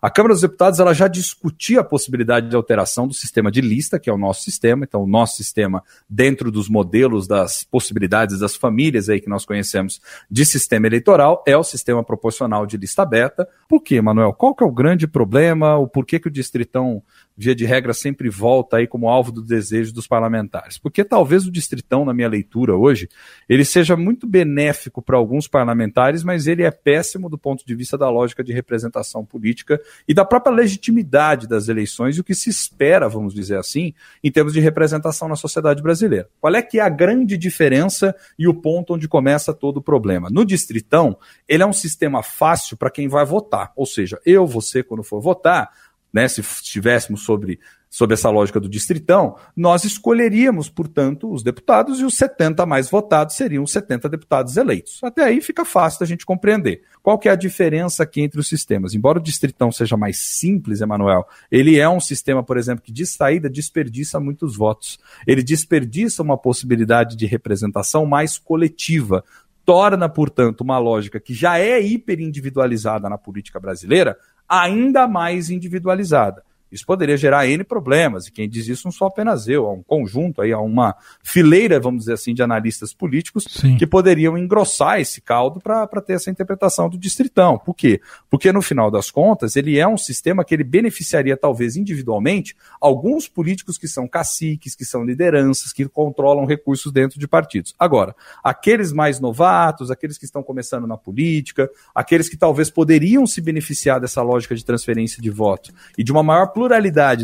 a 0.04 0.10
Câmara 0.10 0.34
dos 0.34 0.42
Deputados 0.42 0.78
ela 0.78 0.92
já 0.92 1.08
discutia 1.08 1.80
a 1.80 1.82
possibilidade 1.82 2.50
de 2.50 2.54
alteração 2.54 3.08
do 3.08 3.14
sistema 3.14 3.50
de 3.50 3.62
lista, 3.62 3.98
que 3.98 4.10
é 4.10 4.12
o 4.12 4.18
nosso 4.18 4.42
sistema. 4.42 4.84
Então, 4.84 5.02
o 5.02 5.06
nosso 5.06 5.38
sistema, 5.38 5.82
dentro 6.06 6.52
dos 6.52 6.68
modelos 6.68 7.26
das 7.26 7.64
possibilidades 7.64 8.38
das 8.38 8.54
famílias 8.54 9.08
aí 9.08 9.18
que 9.18 9.30
nós 9.30 9.46
conhecemos 9.46 10.02
de 10.30 10.44
sistema 10.44 10.86
eleitoral, 10.86 11.42
é 11.46 11.56
o 11.56 11.64
sistema 11.64 12.04
proporcional 12.04 12.66
de 12.66 12.76
lista 12.76 13.00
aberta. 13.00 13.48
Por 13.66 13.80
quê, 13.80 13.98
Manuel? 14.02 14.34
Qual 14.34 14.54
que 14.54 14.62
é 14.62 14.66
o 14.66 14.70
grande 14.70 15.06
problema? 15.06 15.78
O 15.78 15.88
porquê 15.88 16.20
que 16.20 16.28
o 16.28 16.30
Distritão 16.30 17.02
via 17.36 17.54
de 17.54 17.64
regra, 17.64 17.92
sempre 17.92 18.28
volta 18.28 18.76
aí 18.76 18.86
como 18.86 19.08
alvo 19.08 19.32
do 19.32 19.42
desejo 19.42 19.92
dos 19.92 20.06
parlamentares. 20.06 20.78
Porque 20.78 21.04
talvez 21.04 21.46
o 21.46 21.50
distritão, 21.50 22.04
na 22.04 22.14
minha 22.14 22.28
leitura 22.28 22.76
hoje, 22.76 23.08
ele 23.48 23.64
seja 23.64 23.96
muito 23.96 24.26
benéfico 24.26 25.02
para 25.02 25.16
alguns 25.16 25.48
parlamentares, 25.48 26.22
mas 26.22 26.46
ele 26.46 26.62
é 26.62 26.70
péssimo 26.70 27.28
do 27.28 27.36
ponto 27.36 27.66
de 27.66 27.74
vista 27.74 27.98
da 27.98 28.08
lógica 28.08 28.44
de 28.44 28.52
representação 28.52 29.24
política 29.24 29.80
e 30.06 30.14
da 30.14 30.24
própria 30.24 30.54
legitimidade 30.54 31.48
das 31.48 31.68
eleições 31.68 32.16
e 32.16 32.20
o 32.20 32.24
que 32.24 32.34
se 32.34 32.48
espera, 32.48 33.08
vamos 33.08 33.34
dizer 33.34 33.58
assim, 33.58 33.92
em 34.22 34.30
termos 34.30 34.52
de 34.52 34.60
representação 34.60 35.28
na 35.28 35.36
sociedade 35.36 35.82
brasileira. 35.82 36.28
Qual 36.40 36.54
é 36.54 36.62
que 36.62 36.78
é 36.78 36.82
a 36.82 36.88
grande 36.88 37.36
diferença 37.36 38.14
e 38.38 38.46
o 38.46 38.54
ponto 38.54 38.94
onde 38.94 39.08
começa 39.08 39.52
todo 39.52 39.78
o 39.78 39.82
problema? 39.82 40.28
No 40.30 40.44
distritão, 40.44 41.18
ele 41.48 41.62
é 41.62 41.66
um 41.66 41.72
sistema 41.72 42.22
fácil 42.22 42.76
para 42.76 42.90
quem 42.90 43.08
vai 43.08 43.24
votar, 43.24 43.72
ou 43.74 43.86
seja, 43.86 44.20
eu, 44.24 44.46
você, 44.46 44.82
quando 44.82 45.02
for 45.02 45.20
votar, 45.20 45.70
né, 46.14 46.28
se 46.28 46.40
estivéssemos 46.40 47.24
sobre, 47.24 47.58
sobre 47.90 48.14
essa 48.14 48.30
lógica 48.30 48.60
do 48.60 48.68
distritão, 48.68 49.36
nós 49.56 49.82
escolheríamos, 49.82 50.68
portanto, 50.68 51.28
os 51.28 51.42
deputados 51.42 51.98
e 51.98 52.04
os 52.04 52.14
70 52.14 52.64
mais 52.64 52.88
votados 52.88 53.34
seriam 53.34 53.64
os 53.64 53.72
70 53.72 54.08
deputados 54.08 54.56
eleitos. 54.56 55.00
Até 55.02 55.24
aí 55.24 55.40
fica 55.40 55.64
fácil 55.64 55.98
da 55.98 56.06
gente 56.06 56.24
compreender. 56.24 56.82
Qual 57.02 57.18
que 57.18 57.28
é 57.28 57.32
a 57.32 57.36
diferença 57.36 58.04
aqui 58.04 58.20
entre 58.20 58.38
os 58.38 58.48
sistemas? 58.48 58.94
Embora 58.94 59.18
o 59.18 59.22
distritão 59.22 59.72
seja 59.72 59.96
mais 59.96 60.18
simples, 60.18 60.80
Emanuel, 60.80 61.26
ele 61.50 61.80
é 61.80 61.88
um 61.88 61.98
sistema, 61.98 62.44
por 62.44 62.56
exemplo, 62.56 62.84
que 62.84 62.92
de 62.92 63.04
saída 63.04 63.50
desperdiça 63.50 64.20
muitos 64.20 64.56
votos. 64.56 65.00
Ele 65.26 65.42
desperdiça 65.42 66.22
uma 66.22 66.38
possibilidade 66.38 67.16
de 67.16 67.26
representação 67.26 68.06
mais 68.06 68.38
coletiva, 68.38 69.24
torna, 69.64 70.08
portanto, 70.08 70.60
uma 70.60 70.78
lógica 70.78 71.18
que 71.18 71.34
já 71.34 71.58
é 71.58 71.80
hiper 71.80 72.20
individualizada 72.20 73.08
na 73.08 73.18
política 73.18 73.58
brasileira 73.58 74.16
ainda 74.48 75.06
mais 75.06 75.50
individualizada. 75.50 76.42
Isso 76.74 76.84
poderia 76.84 77.16
gerar 77.16 77.46
N 77.46 77.62
problemas, 77.62 78.26
e 78.26 78.32
quem 78.32 78.48
diz 78.48 78.66
isso 78.66 78.86
não 78.86 78.92
sou 78.92 79.06
apenas 79.06 79.46
eu, 79.46 79.66
há 79.66 79.72
um 79.72 79.82
conjunto 79.82 80.42
aí, 80.42 80.52
há 80.52 80.58
uma 80.58 80.96
fileira, 81.22 81.78
vamos 81.78 82.00
dizer 82.00 82.14
assim, 82.14 82.34
de 82.34 82.42
analistas 82.42 82.92
políticos 82.92 83.44
Sim. 83.48 83.76
que 83.76 83.86
poderiam 83.86 84.36
engrossar 84.36 85.00
esse 85.00 85.20
caldo 85.20 85.60
para 85.60 85.86
ter 86.04 86.14
essa 86.14 86.30
interpretação 86.30 86.90
do 86.90 86.98
distritão. 86.98 87.56
Por 87.56 87.74
quê? 87.74 88.00
Porque 88.28 88.52
no 88.52 88.60
final 88.60 88.90
das 88.90 89.08
contas, 89.08 89.54
ele 89.54 89.78
é 89.78 89.86
um 89.86 89.96
sistema 89.96 90.44
que 90.44 90.52
ele 90.52 90.64
beneficiaria 90.64 91.36
talvez 91.36 91.76
individualmente 91.76 92.56
alguns 92.80 93.28
políticos 93.28 93.78
que 93.78 93.86
são 93.86 94.08
caciques, 94.08 94.74
que 94.74 94.84
são 94.84 95.04
lideranças, 95.04 95.72
que 95.72 95.88
controlam 95.88 96.44
recursos 96.44 96.92
dentro 96.92 97.20
de 97.20 97.28
partidos. 97.28 97.72
Agora, 97.78 98.16
aqueles 98.42 98.92
mais 98.92 99.20
novatos, 99.20 99.92
aqueles 99.92 100.18
que 100.18 100.24
estão 100.24 100.42
começando 100.42 100.88
na 100.88 100.96
política, 100.96 101.70
aqueles 101.94 102.28
que 102.28 102.36
talvez 102.36 102.68
poderiam 102.68 103.26
se 103.28 103.40
beneficiar 103.40 104.00
dessa 104.00 104.22
lógica 104.22 104.56
de 104.56 104.64
transferência 104.64 105.22
de 105.22 105.30
voto 105.30 105.72
e 105.96 106.02
de 106.02 106.10
uma 106.10 106.22
maior 106.22 106.48
pluralidade 106.48 106.63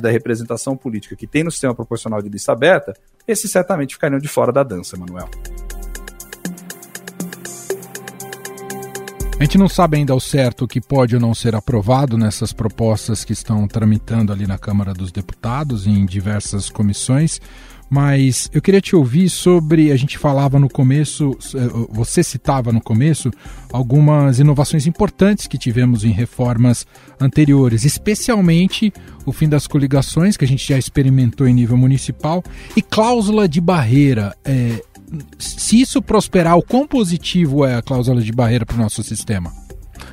da 0.00 0.10
representação 0.10 0.76
política 0.76 1.16
que 1.16 1.26
tem 1.26 1.42
no 1.44 1.50
sistema 1.50 1.74
proporcional 1.74 2.20
de 2.22 2.28
lista 2.28 2.52
aberta, 2.52 2.94
esses 3.26 3.50
certamente 3.50 3.94
ficariam 3.94 4.18
de 4.18 4.28
fora 4.28 4.52
da 4.52 4.62
dança, 4.62 4.96
Manuel. 4.96 5.28
A 9.38 9.42
gente 9.42 9.56
não 9.56 9.70
sabe 9.70 9.96
ainda 9.96 10.12
ao 10.12 10.20
certo 10.20 10.66
o 10.66 10.68
que 10.68 10.82
pode 10.82 11.14
ou 11.14 11.20
não 11.20 11.34
ser 11.34 11.54
aprovado 11.54 12.18
nessas 12.18 12.52
propostas 12.52 13.24
que 13.24 13.32
estão 13.32 13.66
tramitando 13.66 14.34
ali 14.34 14.46
na 14.46 14.58
Câmara 14.58 14.92
dos 14.92 15.10
Deputados, 15.10 15.86
em 15.86 16.04
diversas 16.04 16.68
comissões 16.68 17.40
mas 17.90 18.48
eu 18.54 18.62
queria 18.62 18.80
te 18.80 18.94
ouvir 18.94 19.28
sobre. 19.28 19.90
A 19.90 19.96
gente 19.96 20.16
falava 20.16 20.60
no 20.60 20.68
começo, 20.68 21.36
eh, 21.54 21.86
você 21.90 22.22
citava 22.22 22.70
no 22.70 22.80
começo 22.80 23.32
algumas 23.72 24.38
inovações 24.38 24.86
importantes 24.86 25.48
que 25.48 25.58
tivemos 25.58 26.04
em 26.04 26.10
reformas 26.10 26.86
anteriores, 27.20 27.84
especialmente 27.84 28.92
o 29.26 29.32
fim 29.32 29.48
das 29.48 29.66
coligações, 29.66 30.36
que 30.36 30.44
a 30.44 30.48
gente 30.48 30.66
já 30.66 30.78
experimentou 30.78 31.48
em 31.48 31.52
nível 31.52 31.76
municipal, 31.76 32.44
e 32.76 32.80
cláusula 32.80 33.48
de 33.48 33.60
barreira. 33.60 34.36
É, 34.44 34.80
se 35.36 35.80
isso 35.80 36.00
prosperar, 36.00 36.56
o 36.56 36.62
quão 36.62 36.86
positivo 36.86 37.64
é 37.64 37.74
a 37.74 37.82
cláusula 37.82 38.22
de 38.22 38.30
barreira 38.30 38.64
para 38.64 38.76
o 38.76 38.80
nosso 38.80 39.02
sistema? 39.02 39.59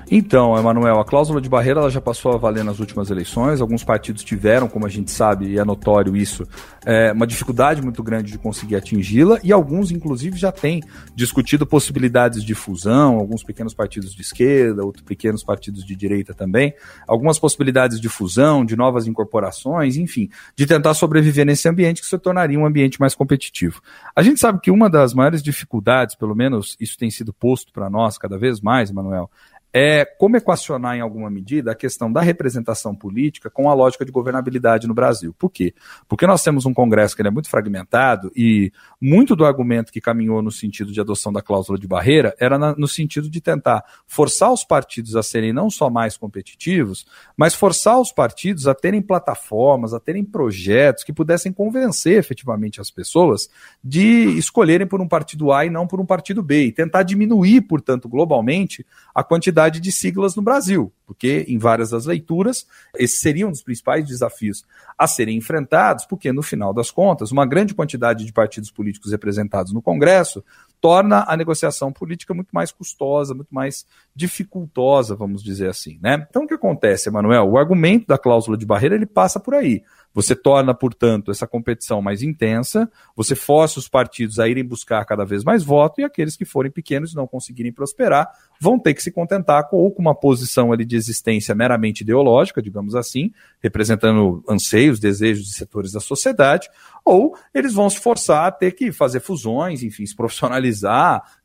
Então, 0.10 0.58
Emanuel, 0.58 1.02
a 1.02 1.06
cláusula 1.06 1.42
de 1.42 1.50
barreira 1.50 1.82
ela 1.82 1.90
já 1.90 2.00
passou 2.00 2.32
a 2.34 2.38
valer 2.38 2.64
nas 2.64 2.80
últimas 2.80 3.10
eleições. 3.10 3.60
Alguns 3.60 3.84
partidos 3.84 4.24
tiveram, 4.24 4.70
como 4.70 4.86
a 4.86 4.90
gente 4.90 5.12
sabe, 5.12 5.48
e 5.48 5.60
é 5.60 5.66
notório 5.66 6.16
isso, 6.16 6.48
é, 6.86 7.12
uma 7.12 7.28
dificuldade 7.28 7.82
muito 7.82 8.02
grande 8.02 8.32
de 8.32 8.38
conseguir 8.38 8.78
atingi-la, 8.78 9.38
e 9.44 9.52
alguns, 9.52 9.92
inclusive, 9.92 10.38
já 10.38 10.50
têm 10.50 10.82
discutido 11.14 11.68
possibilidades 11.68 12.42
de 12.42 12.56
fusão, 12.56 13.18
alguns 13.18 13.44
pequenos 13.44 13.74
partidos 13.74 14.16
de 14.16 14.22
esquerda, 14.22 14.86
outros 14.86 15.04
pequenos 15.04 15.44
partidos 15.44 15.84
de 15.84 15.94
direita 15.94 16.34
também, 16.34 16.74
algumas 17.06 17.38
possibilidades 17.38 18.00
de 18.00 18.08
fusão, 18.08 18.64
de 18.64 18.78
novas 18.78 19.08
incorporações, 19.08 19.98
enfim, 19.98 20.30
de 20.56 20.66
tentar 20.66 20.94
sobreviver 20.94 21.46
nesse 21.46 21.68
ambiente 21.68 22.02
que 22.02 22.08
se 22.08 22.18
tornaria 22.18 22.58
um 22.58 22.66
ambiente 22.66 22.98
mais 22.98 23.14
competitivo. 23.14 23.82
A 24.16 24.22
gente 24.22 24.40
sabe 24.40 24.62
que 24.62 24.72
uma 24.72 24.90
das 24.90 25.14
maiores 25.14 25.44
dificuldades, 25.44 26.16
pelo 26.16 26.34
menos 26.34 26.78
isso 26.80 26.98
tem 26.98 27.12
sido 27.12 27.34
posto 27.34 27.74
para 27.74 27.90
nós 27.90 28.18
cada 28.18 28.38
vez 28.38 28.62
mais, 28.62 28.90
Emanuel, 28.90 29.30
é 29.78 30.06
como 30.06 30.36
equacionar 30.36 30.96
em 30.96 31.02
alguma 31.02 31.30
medida 31.30 31.72
a 31.72 31.76
questão 31.76 32.12
da 32.12 32.20
representação 32.20 32.96
política 32.96 33.48
com 33.48 33.70
a 33.70 33.76
lógica 33.76 34.04
de 34.04 34.12
governabilidade 34.12 34.88
no 34.88 34.94
Brasil. 34.94 35.36
Por 35.38 35.52
quê? 35.52 35.76
Porque 36.08 36.26
nós 36.26 36.42
temos 36.42 36.66
um 36.66 36.74
Congresso 36.74 37.16
que 37.16 37.22
é 37.22 37.30
muito 37.30 37.48
fragmentado 37.48 38.32
e 38.36 38.72
muito 39.00 39.36
do 39.36 39.46
argumento 39.46 39.92
que 39.92 40.02
caminhou 40.02 40.42
no 40.42 40.50
sentido 40.52 40.92
de 40.92 41.00
adoção 41.00 41.32
da 41.32 41.44
cláusula 41.44 41.78
de 41.78 41.88
barreira 41.88 42.36
era 42.40 42.58
na, 42.58 42.76
no 42.76 42.88
sentido 42.88 43.30
de 43.30 43.40
tentar 43.40 43.84
forçar 44.08 44.52
os 44.52 44.64
partidos 44.64 45.16
a 45.16 45.22
serem 45.22 45.54
não 45.54 45.70
só 45.70 45.92
mais 45.92 46.18
competitivos, 46.18 47.06
mas 47.36 47.54
forçar 47.54 48.00
os 48.00 48.12
partidos 48.12 48.68
a 48.68 48.74
terem 48.74 49.02
plataformas, 49.02 49.94
a 49.94 50.00
terem 50.00 50.24
projetos 50.24 51.04
que 51.04 51.14
pudessem 51.14 51.54
convencer 51.54 52.18
efetivamente 52.18 52.82
as 52.82 52.90
pessoas 52.90 53.48
de 53.84 54.38
escolherem 54.38 54.88
por 54.88 55.02
um 55.02 55.08
partido 55.08 55.52
A 55.52 55.66
e 55.66 55.70
não 55.70 55.86
por 55.86 56.00
um 56.00 56.06
partido 56.06 56.42
B, 56.42 56.66
e 56.66 56.72
tentar 56.72 57.04
diminuir, 57.04 57.62
portanto, 57.62 58.10
globalmente, 58.10 58.86
a 59.14 59.24
quantidade 59.24 59.67
de 59.70 59.92
siglas 59.92 60.36
no 60.36 60.42
Brasil, 60.42 60.92
porque 61.06 61.46
em 61.48 61.58
várias 61.58 61.90
das 61.92 62.06
leituras, 62.06 62.66
esses 62.96 63.20
seriam 63.20 63.50
um 63.50 63.52
dos 63.52 63.62
principais 63.62 64.08
desafios 64.08 64.66
a 64.98 65.08
serem 65.08 65.38
enfrentados, 65.38 66.06
porque 66.06 66.32
no 66.32 66.42
final 66.42 66.74
das 66.74 66.90
contas, 66.90 67.32
uma 67.32 67.46
grande 67.46 67.74
quantidade 67.74 68.26
de 68.26 68.34
partidos 68.34 68.72
políticos 68.72 69.12
representados 69.12 69.74
no 69.74 69.82
Congresso 69.82 70.44
torna 70.80 71.26
a 71.28 71.36
negociação 71.36 71.92
política 71.92 72.34
muito 72.34 72.50
mais 72.52 72.72
custosa, 72.72 73.34
muito 73.34 73.54
mais 73.54 73.86
dificultosa, 74.16 75.16
vamos 75.16 75.44
dizer 75.44 75.70
assim, 75.70 76.00
né? 76.02 76.26
Então 76.30 76.44
o 76.44 76.48
que 76.48 76.54
acontece, 76.54 77.10
Emanuel? 77.10 77.50
O 77.50 77.58
argumento 77.58 78.08
da 78.08 78.18
cláusula 78.18 78.58
de 78.58 78.66
barreira 78.66 78.96
ele 78.96 79.06
passa 79.06 79.40
por 79.40 79.54
aí. 79.54 79.84
Você 80.14 80.36
torna, 80.36 80.74
portanto, 80.74 81.30
essa 81.30 81.46
competição 81.46 82.02
mais 82.02 82.24
intensa, 82.24 82.90
você 83.16 83.36
força 83.36 83.78
os 83.78 83.88
partidos 83.88 84.40
a 84.40 84.48
irem 84.48 84.66
buscar 84.66 85.06
cada 85.06 85.24
vez 85.24 85.44
mais 85.44 85.64
votos 85.64 86.00
e 86.00 86.04
aqueles 86.04 86.36
que 86.36 86.44
forem 86.44 86.72
pequenos 86.72 87.14
e 87.14 87.16
não 87.16 87.28
conseguirem 87.28 87.72
prosperar 87.72 88.28
vão 88.60 88.80
ter 88.80 88.96
que 88.96 89.04
se 89.04 89.12
contentar 89.12 89.70
com, 89.70 89.78
ou 89.78 89.92
com 89.92 90.02
uma 90.02 90.16
posição 90.16 90.72
ali 90.72 90.86
de 90.86 90.96
existência 90.96 91.54
meramente 91.54 92.02
ideológica, 92.02 92.64
digamos 92.64 92.96
assim, 92.96 93.32
representando 93.62 94.44
anseios, 94.50 95.00
desejos 95.00 95.46
de 95.46 95.54
setores 95.54 95.92
da 95.92 96.00
sociedade, 96.00 96.68
ou 97.06 97.38
eles 97.54 97.74
vão 97.74 97.88
se 97.88 98.00
forçar 98.00 98.48
a 98.48 98.52
ter 98.52 98.72
que 98.72 98.92
fazer 98.92 99.20
fusões, 99.20 99.84
enfim, 99.84 100.06
se 100.06 100.16
profissionalizar, 100.16 100.67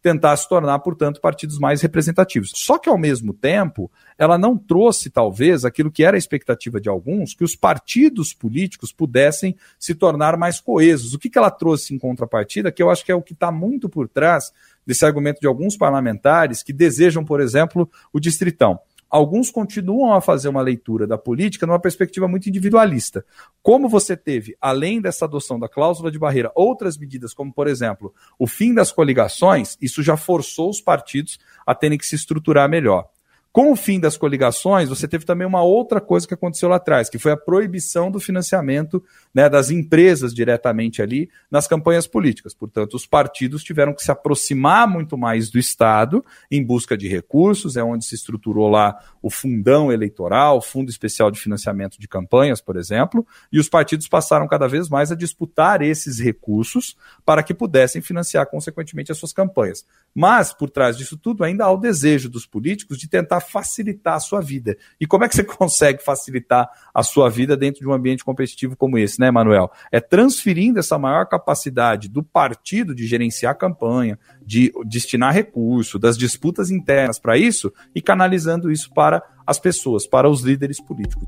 tentar 0.03 0.37
se 0.37 0.49
tornar, 0.49 0.79
portanto, 0.81 1.21
partidos 1.21 1.59
mais 1.59 1.81
representativos. 1.81 2.53
Só 2.55 2.79
que, 2.79 2.89
ao 2.89 2.99
mesmo 2.99 3.33
tempo, 3.33 3.91
ela 4.19 4.37
não 4.37 4.57
trouxe, 4.57 5.11
talvez, 5.11 5.65
aquilo 5.65 5.91
que 5.91 6.05
era 6.05 6.17
a 6.17 6.19
expectativa 6.19 6.81
de 6.81 6.89
alguns, 6.89 7.35
que 7.35 7.45
os 7.45 7.55
partidos 7.55 8.35
políticos 8.35 8.93
pudessem 8.93 9.57
se 9.79 9.95
tornar 9.95 10.37
mais 10.37 10.61
coesos. 10.61 11.15
O 11.15 11.19
que, 11.19 11.31
que 11.31 11.39
ela 11.39 11.51
trouxe 11.51 11.95
em 11.95 11.99
contrapartida, 11.99 12.73
que 12.73 12.83
eu 12.83 12.91
acho 12.91 13.05
que 13.05 13.13
é 13.13 13.15
o 13.15 13.23
que 13.23 13.33
está 13.33 13.53
muito 13.53 13.89
por 13.89 14.09
trás 14.09 14.53
desse 14.87 15.05
argumento 15.05 15.41
de 15.41 15.47
alguns 15.47 15.77
parlamentares 15.77 16.63
que 16.63 16.73
desejam, 16.73 17.25
por 17.25 17.41
exemplo, 17.41 17.89
o 18.13 18.19
distritão 18.19 18.81
alguns 19.13 19.51
continuam 19.51 20.15
a 20.15 20.23
fazer 20.23 20.49
uma 20.49 20.63
leitura 20.63 21.07
da 21.07 21.19
política 21.19 21.67
numa 21.67 21.79
perspectiva 21.79 22.27
muito 22.27 22.49
individualista. 22.49 23.23
Como 23.63 23.87
você 23.87 24.17
teve, 24.17 24.57
além 24.59 25.03
dessa 25.03 25.27
adoção 25.27 25.61
da 25.61 25.69
cláusula 25.69 26.11
de 26.11 26.19
barreira, 26.19 26.51
outras 26.55 26.97
medidas, 26.97 27.35
como, 27.35 27.53
por 27.53 27.69
exemplo, 27.69 28.15
o 28.39 28.47
fim 28.47 28.73
das 28.73 28.91
coligações, 28.91 29.77
isso 29.83 30.03
já 30.03 30.17
forçou 30.17 30.71
os 30.71 30.81
partidos 30.81 31.39
a 31.67 31.75
terem 31.75 31.99
que 31.99 32.07
se 32.07 32.15
estruturar 32.15 32.67
melhor. 32.71 33.07
Com 33.53 33.71
o 33.71 33.77
fim 33.77 34.01
das 34.01 34.17
coligações, 34.17 34.89
você 34.89 35.07
teve 35.07 35.27
também 35.27 35.47
uma 35.47 35.63
outra 35.63 36.01
coisa 36.01 36.27
que 36.27 36.33
aconteceu 36.33 36.71
lá 36.71 36.77
atrás, 36.77 37.11
que 37.11 37.19
foi 37.19 37.33
a 37.33 37.37
proibição 37.37 38.11
do 38.11 38.19
financiamento 38.19 39.05
né, 39.35 39.47
das 39.47 39.71
empresas 39.71 40.33
diretamente 40.33 41.03
ali 41.03 41.29
nas 41.51 41.69
campanhas 41.69 42.07
políticas. 42.07 42.55
Portanto, 42.55 42.95
os 42.95 43.05
partidos 43.05 43.63
tiveram 43.63 43.93
que 43.93 44.03
se 44.03 44.11
aproximar 44.11 44.89
muito 44.89 45.19
mais 45.19 45.51
do 45.51 45.59
Estado 45.59 46.25
em 46.51 46.65
busca 46.65 46.97
de 46.97 47.07
recursos, 47.07 47.77
é 47.77 47.85
onde 47.85 48.07
se 48.07 48.15
estruturou 48.15 48.71
lá 48.71 48.99
o 49.21 49.29
fundão 49.29 49.93
eleitoral, 49.93 50.57
o 50.57 50.63
Fundo 50.63 50.89
Especial 50.89 51.31
de 51.31 51.39
Financiamento 51.39 52.01
de 52.01 52.09
Campanhas, 52.09 52.63
por 52.63 52.79
exemplo, 52.79 53.27
e 53.53 53.61
os 53.61 53.69
partidos 53.69 54.09
passaram 54.09 54.49
cada 54.49 54.67
vez 54.67 54.89
mais 54.89 55.13
a 55.13 55.15
disputar 55.15 55.83
esses 55.83 56.19
recursos 56.19 56.97
para 57.23 57.43
que 57.43 57.53
pudessem 57.53 58.01
financiar, 58.01 58.47
consequentemente, 58.47 59.13
as 59.13 59.19
suas 59.19 59.33
campanhas. 59.35 59.85
Mas, 60.15 60.55
por 60.55 60.71
trás 60.71 60.97
disso 60.97 61.19
tudo, 61.19 61.45
ainda 61.45 61.67
há 61.67 61.71
o 61.71 61.77
desejo 61.77 62.31
dos 62.31 62.47
políticos 62.47 62.97
de 62.97 63.07
tentar 63.07 63.42
facilitar 63.43 64.15
a 64.15 64.21
sua 64.21 64.41
vida. 64.41 64.77
E 65.01 65.07
como 65.07 65.25
é 65.25 65.29
que 65.29 65.37
você 65.37 65.45
consegue 65.45 66.03
facilitar 66.03 66.69
a 66.95 67.03
sua 67.03 67.29
vida 67.29 67.57
dentro 67.57 67.81
de 67.81 67.89
um 67.89 67.93
ambiente 67.93 68.25
competitivo 68.25 68.77
como 68.77 68.97
esse, 68.97 69.21
né, 69.21 69.31
Manuel? 69.31 69.71
É 69.91 70.01
transferindo 70.01 70.79
essa 70.79 70.99
maior 70.99 71.27
capacidade 71.27 72.09
do 72.09 72.23
partido 72.23 72.95
de 72.95 73.07
gerenciar 73.07 73.53
a 73.53 73.57
campanha, 73.57 74.19
de 74.45 74.73
destinar 74.87 75.35
recurso, 75.35 75.99
das 75.99 76.17
disputas 76.17 76.71
internas 76.71 77.19
para 77.19 77.37
isso 77.37 77.73
e 77.95 78.01
canalizando 78.01 78.71
isso 78.71 78.91
para 78.95 79.23
as 79.47 79.59
pessoas, 79.59 80.07
para 80.07 80.29
os 80.29 80.43
líderes 80.43 80.81
políticos. 80.81 81.27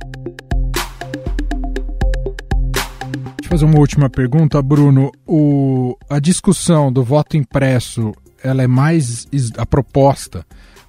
Fazer 3.48 3.66
uma 3.66 3.78
última 3.78 4.10
pergunta, 4.10 4.60
Bruno. 4.60 5.12
O, 5.26 5.96
a 6.08 6.18
discussão 6.18 6.92
do 6.92 7.04
voto 7.04 7.36
impresso, 7.36 8.12
ela 8.42 8.62
é 8.62 8.66
mais 8.66 9.28
a 9.56 9.64
proposta 9.64 10.44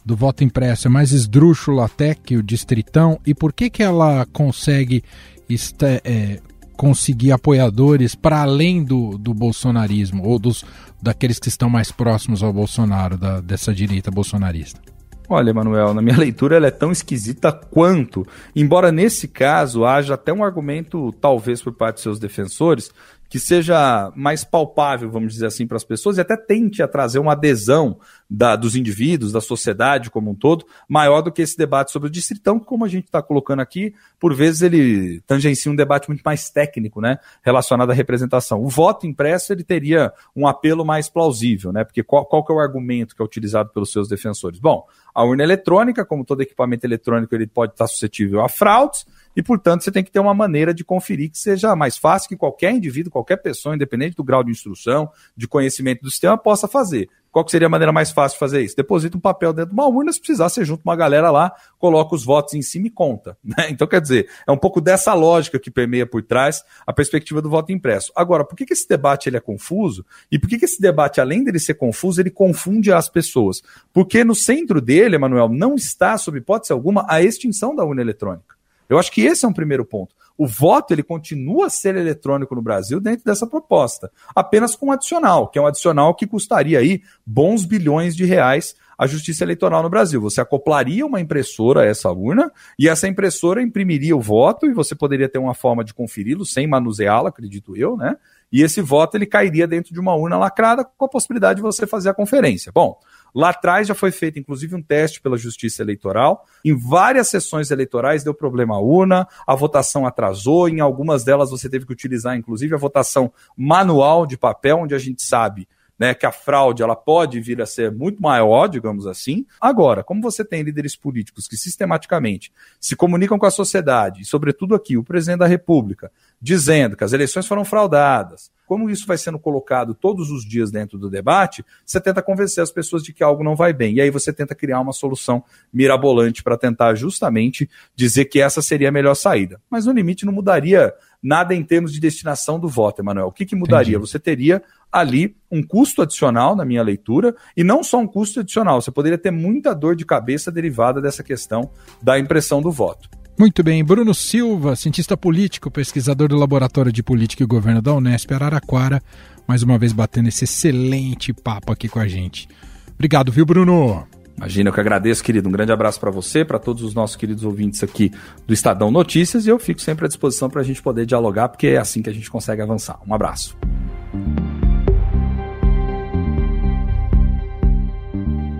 do 0.06 0.16
voto 0.16 0.44
impresso 0.44 0.88
é 0.88 0.90
mais 0.90 1.12
esdrúxula 1.12 1.86
até 1.86 2.14
que 2.14 2.38
o 2.38 2.44
distritão 2.44 3.20
e 3.26 3.34
por 3.34 3.52
que 3.52 3.70
que 3.70 3.82
ela 3.82 4.26
consegue 4.32 5.04
este, 5.50 6.02
é, 6.04 6.40
conseguir 6.78 7.32
apoiadores 7.32 8.14
para 8.14 8.42
além 8.42 8.84
do, 8.84 9.18
do 9.18 9.34
bolsonarismo 9.34 10.24
ou 10.24 10.38
dos 10.38 10.64
daqueles 11.02 11.40
que 11.40 11.50
estão 11.50 11.70
mais 11.70 11.92
próximos 11.92 12.44
ao 12.44 12.54
Bolsonaro 12.54 13.18
da, 13.18 13.42
dessa 13.42 13.74
direita 13.74 14.12
bolsonarista? 14.12 14.80
Olha, 15.28 15.54
Manuel, 15.54 15.94
na 15.94 16.04
minha 16.04 16.18
leitura 16.18 16.56
ela 16.56 16.68
é 16.68 16.72
tão 16.72 16.92
esquisita 16.92 17.52
quanto, 17.52 18.26
embora 18.56 18.92
nesse 18.92 19.28
caso 19.28 19.86
haja 19.86 20.14
até 20.14 20.32
um 20.32 20.44
argumento, 20.44 21.12
talvez 21.20 21.64
por 21.64 21.74
parte 21.74 21.96
de 21.96 22.02
seus 22.02 22.20
defensores, 22.20 22.92
que 23.28 23.40
seja 23.40 24.12
mais 24.16 24.44
palpável, 24.44 25.10
vamos 25.10 25.34
dizer 25.34 25.48
assim, 25.48 25.66
para 25.66 25.78
as 25.78 25.84
pessoas 25.84 26.18
e 26.18 26.22
até 26.22 26.38
tente 26.38 26.84
a 26.84 26.88
trazer 26.88 27.18
uma 27.20 27.32
adesão 27.32 27.98
da, 28.36 28.58
dos 28.58 28.76
indivíduos, 28.76 29.32
da 29.32 29.40
sociedade 29.40 30.12
como 30.12 30.32
um 30.32 30.36
todo, 30.36 30.66
maior 30.90 31.22
do 31.22 31.32
que 31.32 31.42
esse 31.42 31.58
debate 31.58 31.92
sobre 31.92 32.10
o 32.10 32.12
distritão, 32.12 32.60
que, 32.60 32.66
como 32.66 32.84
a 32.84 32.88
gente 32.88 33.06
está 33.06 33.22
colocando 33.22 33.62
aqui, 33.62 33.94
por 34.20 34.36
vezes 34.36 34.62
ele 34.62 35.22
tangencia 35.26 35.72
um 35.72 35.76
debate 35.76 36.10
muito 36.10 36.22
mais 36.22 36.50
técnico, 36.50 37.00
né, 37.00 37.18
relacionado 37.42 37.92
à 37.92 37.94
representação. 37.94 38.62
O 38.62 38.68
voto 38.68 39.08
impresso 39.08 39.54
ele 39.54 39.64
teria 39.64 40.12
um 40.36 40.46
apelo 40.48 40.84
mais 40.84 41.10
plausível, 41.10 41.72
né, 41.72 41.86
porque 41.86 42.04
qual, 42.04 42.26
qual 42.26 42.44
que 42.44 42.52
é 42.52 42.56
o 42.56 42.60
argumento 42.60 43.16
que 43.16 43.22
é 43.22 43.26
utilizado 43.26 43.70
pelos 43.70 43.92
seus 43.92 44.10
defensores? 44.10 44.60
Bom, 44.60 44.86
a 45.14 45.24
urna 45.24 45.44
eletrônica, 45.44 46.04
como 46.04 46.26
todo 46.26 46.42
equipamento 46.42 46.86
eletrônico, 46.86 47.34
ele 47.34 47.48
pode 47.48 47.72
estar 47.72 47.88
suscetível 47.88 48.42
a 48.42 48.50
fraudes, 48.50 49.06
e, 49.36 49.44
portanto, 49.44 49.84
você 49.84 49.92
tem 49.92 50.04
que 50.04 50.12
ter 50.12 50.20
uma 50.20 50.34
maneira 50.34 50.74
de 50.74 50.84
conferir 50.84 51.30
que 51.30 51.38
seja 51.38 51.76
mais 51.76 51.98
fácil 51.98 52.30
que 52.30 52.38
qualquer 52.38 52.72
indivíduo, 52.72 53.12
qualquer 53.12 53.36
pessoa, 53.38 53.76
independente 53.76 54.16
do 54.16 54.24
grau 54.24 54.42
de 54.44 54.50
instrução, 54.50 55.10
de 55.36 55.46
conhecimento 55.46 56.02
do 56.02 56.10
sistema, 56.10 56.38
possa 56.38 56.68
fazer. 56.70 57.10
Qual 57.36 57.46
seria 57.50 57.68
a 57.68 57.70
maneira 57.70 57.92
mais 57.92 58.12
fácil 58.12 58.38
de 58.38 58.40
fazer 58.40 58.62
isso? 58.62 58.78
Deposita 58.78 59.18
um 59.18 59.20
papel 59.20 59.52
dentro 59.52 59.72
de 59.72 59.74
uma 59.74 59.90
urna, 59.90 60.10
se 60.14 60.22
precisar, 60.22 60.48
você 60.48 60.64
junta 60.64 60.84
uma 60.86 60.96
galera 60.96 61.30
lá, 61.30 61.54
coloca 61.78 62.16
os 62.16 62.24
votos 62.24 62.54
em 62.54 62.62
cima 62.62 62.88
e 62.88 62.90
conta. 62.90 63.38
Né? 63.44 63.68
Então, 63.72 63.86
quer 63.86 64.00
dizer, 64.00 64.30
é 64.48 64.52
um 64.54 64.58
pouco 64.58 64.80
dessa 64.80 65.14
lógica 65.14 65.60
que 65.60 65.70
permeia 65.70 66.06
por 66.06 66.24
trás 66.24 66.64
a 66.88 66.94
perspectiva 66.94 67.42
do 67.42 67.50
voto 67.50 67.74
impresso. 67.74 68.10
Agora, 68.16 68.46
por 68.46 68.56
que, 68.56 68.66
que 68.66 68.72
esse 68.72 68.88
debate 68.88 69.28
ele 69.28 69.36
é 69.36 69.42
confuso? 69.42 70.06
E 70.32 70.40
por 70.40 70.48
que, 70.48 70.58
que 70.58 70.64
esse 70.64 70.82
debate, 70.82 71.20
além 71.20 71.44
dele 71.44 71.60
ser 71.60 71.74
confuso, 71.74 72.22
ele 72.22 72.32
confunde 72.32 72.90
as 72.90 73.10
pessoas? 73.10 73.62
Porque 73.92 74.24
no 74.24 74.34
centro 74.34 74.80
dele, 74.80 75.18
Emanuel, 75.18 75.50
não 75.50 75.76
está, 75.76 76.18
sob 76.18 76.38
hipótese 76.38 76.72
alguma, 76.72 77.06
a 77.10 77.22
extinção 77.22 77.76
da 77.76 77.84
urna 77.84 78.02
eletrônica. 78.02 78.56
Eu 78.88 78.98
acho 78.98 79.12
que 79.12 79.26
esse 79.26 79.44
é 79.44 79.48
um 79.48 79.54
primeiro 79.54 79.84
ponto. 79.84 80.16
O 80.38 80.46
voto 80.46 80.94
ele 80.94 81.04
continua 81.04 81.68
a 81.68 81.70
ser 81.70 81.96
eletrônico 81.96 82.56
no 82.56 82.62
Brasil 82.62 83.00
dentro 83.00 83.24
dessa 83.24 83.48
proposta, 83.48 84.12
apenas 84.36 84.76
com 84.76 84.88
um 84.88 84.92
adicional, 84.92 85.48
que 85.48 85.58
é 85.58 85.62
um 85.62 85.68
adicional 85.68 86.14
que 86.14 86.28
custaria 86.28 86.80
aí 86.80 87.02
bons 87.26 87.66
bilhões 87.66 88.16
de 88.16 88.26
reais 88.26 88.76
à 88.98 89.08
Justiça 89.08 89.44
Eleitoral 89.44 89.82
no 89.82 89.90
Brasil. 89.90 90.22
Você 90.22 90.42
acoplaria 90.42 91.06
uma 91.06 91.22
impressora 91.22 91.82
a 91.82 91.86
essa 91.86 92.12
urna 92.12 92.52
e 92.78 92.88
essa 92.90 93.08
impressora 93.08 93.62
imprimiria 93.62 94.16
o 94.16 94.22
voto 94.22 94.66
e 94.66 94.74
você 94.74 94.96
poderia 94.96 95.30
ter 95.30 95.38
uma 95.38 95.54
forma 95.54 95.84
de 95.84 95.94
conferi-lo 95.94 96.46
sem 96.46 96.68
manuseá-lo, 96.68 97.28
acredito 97.28 97.76
eu, 97.76 97.96
né? 97.96 98.18
E 98.56 98.64
esse 98.64 98.82
voto 98.82 99.18
ele 99.18 99.26
cairia 99.26 99.68
dentro 99.68 99.94
de 99.94 100.00
uma 100.00 100.16
urna 100.16 100.38
lacrada 100.38 100.86
com 100.86 101.04
a 101.04 101.10
possibilidade 101.10 101.58
de 101.58 101.62
você 101.62 101.86
fazer 101.86 102.08
a 102.08 102.14
conferência. 102.14 102.72
Bom, 102.74 102.98
Lá 103.36 103.50
atrás 103.50 103.86
já 103.86 103.94
foi 103.94 104.12
feito, 104.12 104.40
inclusive, 104.40 104.74
um 104.74 104.82
teste 104.82 105.20
pela 105.20 105.38
Justiça 105.38 105.84
Eleitoral. 105.84 106.46
Em 106.64 106.74
várias 106.74 107.28
sessões 107.28 107.70
eleitorais 107.70 108.24
deu 108.24 108.34
problema 108.34 108.76
a 108.76 108.80
urna, 108.80 109.28
a 109.46 109.54
votação 109.54 110.08
atrasou, 110.08 110.70
em 110.70 110.80
algumas 110.80 111.26
delas 111.26 111.52
você 111.52 111.68
teve 111.68 111.86
que 111.86 111.92
utilizar, 111.92 112.38
inclusive, 112.38 112.74
a 112.74 112.78
votação 112.78 113.34
manual 113.58 114.26
de 114.26 114.38
papel, 114.38 114.78
onde 114.78 114.96
a 114.96 114.98
gente 114.98 115.22
sabe 115.22 115.68
né, 115.98 116.14
que 116.14 116.26
a 116.26 116.32
fraude 116.32 116.84
ela 116.84 116.96
pode 116.96 117.40
vir 117.40 117.62
a 117.62 117.66
ser 117.66 117.92
muito 117.92 118.22
maior, 118.22 118.68
digamos 118.68 119.08
assim. 119.08 119.46
Agora, 119.60 120.04
como 120.04 120.22
você 120.22 120.44
tem 120.44 120.62
líderes 120.62 120.96
políticos 120.96 121.48
que 121.48 121.58
sistematicamente 121.58 122.52
se 122.80 122.96
comunicam 122.96 123.40
com 123.40 123.46
a 123.46 123.52
sociedade, 123.52 124.22
e 124.22 124.26
sobretudo 124.26 124.76
aqui 124.76 124.98
o 124.98 125.04
presidente 125.04 125.40
da 125.40 125.48
República, 125.48 126.12
dizendo 126.42 126.96
que 126.96 127.04
as 127.04 127.14
eleições 127.14 127.48
foram 127.48 127.64
fraudadas, 127.64 128.52
como 128.66 128.90
isso 128.90 129.06
vai 129.06 129.18
sendo 129.18 129.40
colocado 129.40 129.94
todos 129.94 130.30
os 130.30 130.48
dias 130.48 130.72
dentro 130.72 130.98
do 130.98 131.10
debate, 131.10 131.64
você 131.86 132.00
tenta 132.00 132.22
convencer 132.22 132.64
as 132.64 132.72
pessoas 132.72 133.04
de 133.04 133.14
que 133.14 133.24
algo 133.24 133.44
não 133.44 133.56
vai 133.56 133.74
bem. 133.74 133.96
E 133.96 134.02
aí 134.02 134.10
você 134.10 134.34
tenta 134.34 134.56
criar 134.56 134.80
uma 134.80 134.94
solução 134.94 135.44
mirabolante 135.72 136.44
para 136.44 136.58
tentar 136.58 136.96
justamente 136.96 137.70
dizer 137.96 138.26
que 138.26 138.42
essa 138.42 138.62
seria 138.62 138.90
a 138.90 138.92
melhor 138.92 139.16
saída. 139.16 139.62
Mas 139.70 139.86
no 139.86 139.94
limite 139.94 140.26
não 140.26 140.34
mudaria 140.34 140.94
nada 141.22 141.56
em 141.56 141.64
termos 141.64 141.92
de 141.92 142.00
destinação 142.00 142.60
do 142.60 142.68
voto, 142.68 143.02
Emanuel. 143.02 143.28
O 143.28 143.32
que, 143.32 143.46
que 143.46 143.56
mudaria? 143.56 143.96
Entendi. 143.96 144.12
Você 144.12 144.20
teria 144.20 144.62
ali 144.92 145.36
um 145.52 145.64
custo 145.64 146.02
adicional, 146.02 146.56
na 146.56 146.64
minha 146.64 146.84
leitura, 146.84 147.36
e 147.58 147.64
não 147.64 147.84
só 147.84 147.98
um 148.00 148.08
custo 148.08 148.40
adicional, 148.40 148.80
você 148.82 148.92
poderia 148.92 149.18
ter 149.18 149.32
muita 149.32 149.74
dor 149.74 149.96
de 149.96 150.06
cabeça 150.06 150.52
derivada 150.52 151.02
dessa 151.02 151.24
questão 151.24 151.70
da 152.02 152.18
impressão 152.20 152.62
do 152.62 152.72
voto. 152.72 153.10
Muito 153.38 153.62
bem, 153.62 153.84
Bruno 153.84 154.14
Silva, 154.14 154.78
cientista 154.78 155.18
político, 155.18 155.70
pesquisador 155.70 156.30
do 156.30 156.38
Laboratório 156.38 156.90
de 156.90 157.04
Política 157.04 157.44
e 157.44 157.46
Governo 157.46 157.82
da 157.82 157.94
Unesp 157.94 158.32
Araraquara, 158.32 159.02
mais 159.46 159.62
uma 159.62 159.78
vez 159.78 159.92
batendo 159.92 160.30
esse 160.30 160.46
excelente 160.46 161.34
papo 161.34 161.70
aqui 161.74 161.90
com 161.90 162.00
a 162.00 162.08
gente. 162.08 162.48
Obrigado, 162.94 163.34
viu, 163.34 163.46
Bruno? 163.46 164.08
Imagina, 164.38 164.70
eu 164.70 164.74
que 164.74 164.80
agradeço, 164.80 165.22
querido. 165.22 165.50
Um 165.50 165.52
grande 165.52 165.74
abraço 165.74 166.00
para 166.00 166.10
você, 166.10 166.46
para 166.46 166.58
todos 166.58 166.82
os 166.82 166.94
nossos 166.94 167.18
queridos 167.18 167.44
ouvintes 167.44 167.84
aqui 167.84 168.10
do 168.48 168.54
Estadão 168.54 168.90
Notícias, 168.90 169.46
e 169.46 169.50
eu 169.50 169.60
fico 169.60 169.82
sempre 169.82 170.06
à 170.06 170.08
disposição 170.08 170.50
para 170.50 170.62
a 170.62 170.64
gente 170.64 170.82
poder 170.82 171.06
dialogar, 171.06 171.50
porque 171.50 171.68
é 171.68 171.78
assim 171.78 172.02
que 172.02 172.10
a 172.10 172.14
gente 172.14 172.32
consegue 172.32 172.62
avançar. 172.62 173.00
Um 173.06 173.14
abraço. 173.14 173.58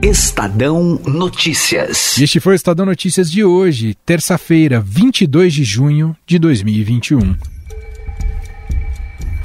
Estadão 0.06 1.02
Notícias. 1.08 2.18
Este 2.20 2.40
foi 2.40 2.54
o 2.54 2.56
Estadão 2.56 2.86
Notícias 2.86 3.32
de 3.32 3.44
hoje, 3.44 3.98
terça-feira, 4.06 4.80
22 4.80 5.52
de 5.52 5.64
junho 5.64 6.16
de 6.28 6.38
2021. 6.38 7.36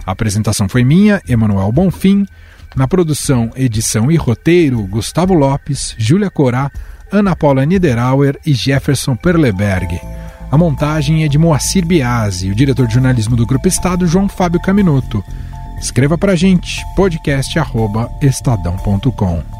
A 0.04 0.12
apresentação 0.12 0.68
foi 0.68 0.84
minha, 0.84 1.22
Emanuel 1.26 1.72
Bonfim. 1.72 2.26
Na 2.76 2.86
produção, 2.86 3.50
edição 3.56 4.12
e 4.12 4.16
roteiro, 4.16 4.82
Gustavo 4.82 5.32
Lopes, 5.32 5.94
Júlia 5.96 6.30
Corá, 6.30 6.70
Ana 7.10 7.34
Paula 7.34 7.64
Niederauer 7.64 8.38
e 8.44 8.52
Jefferson 8.52 9.16
Perleberg. 9.16 9.98
A 10.52 10.58
montagem 10.58 11.24
é 11.24 11.28
de 11.28 11.38
Moacir 11.38 11.86
Biasi, 11.86 12.50
o 12.50 12.54
diretor 12.54 12.86
de 12.86 12.92
jornalismo 12.92 13.34
do 13.34 13.46
Grupo 13.46 13.66
Estado, 13.66 14.06
João 14.06 14.28
Fábio 14.28 14.60
Caminuto. 14.60 15.24
Escreva 15.80 16.18
para 16.18 16.32
a 16.32 16.36
gente, 16.36 16.84
podcast.estadão.com. 16.94 19.59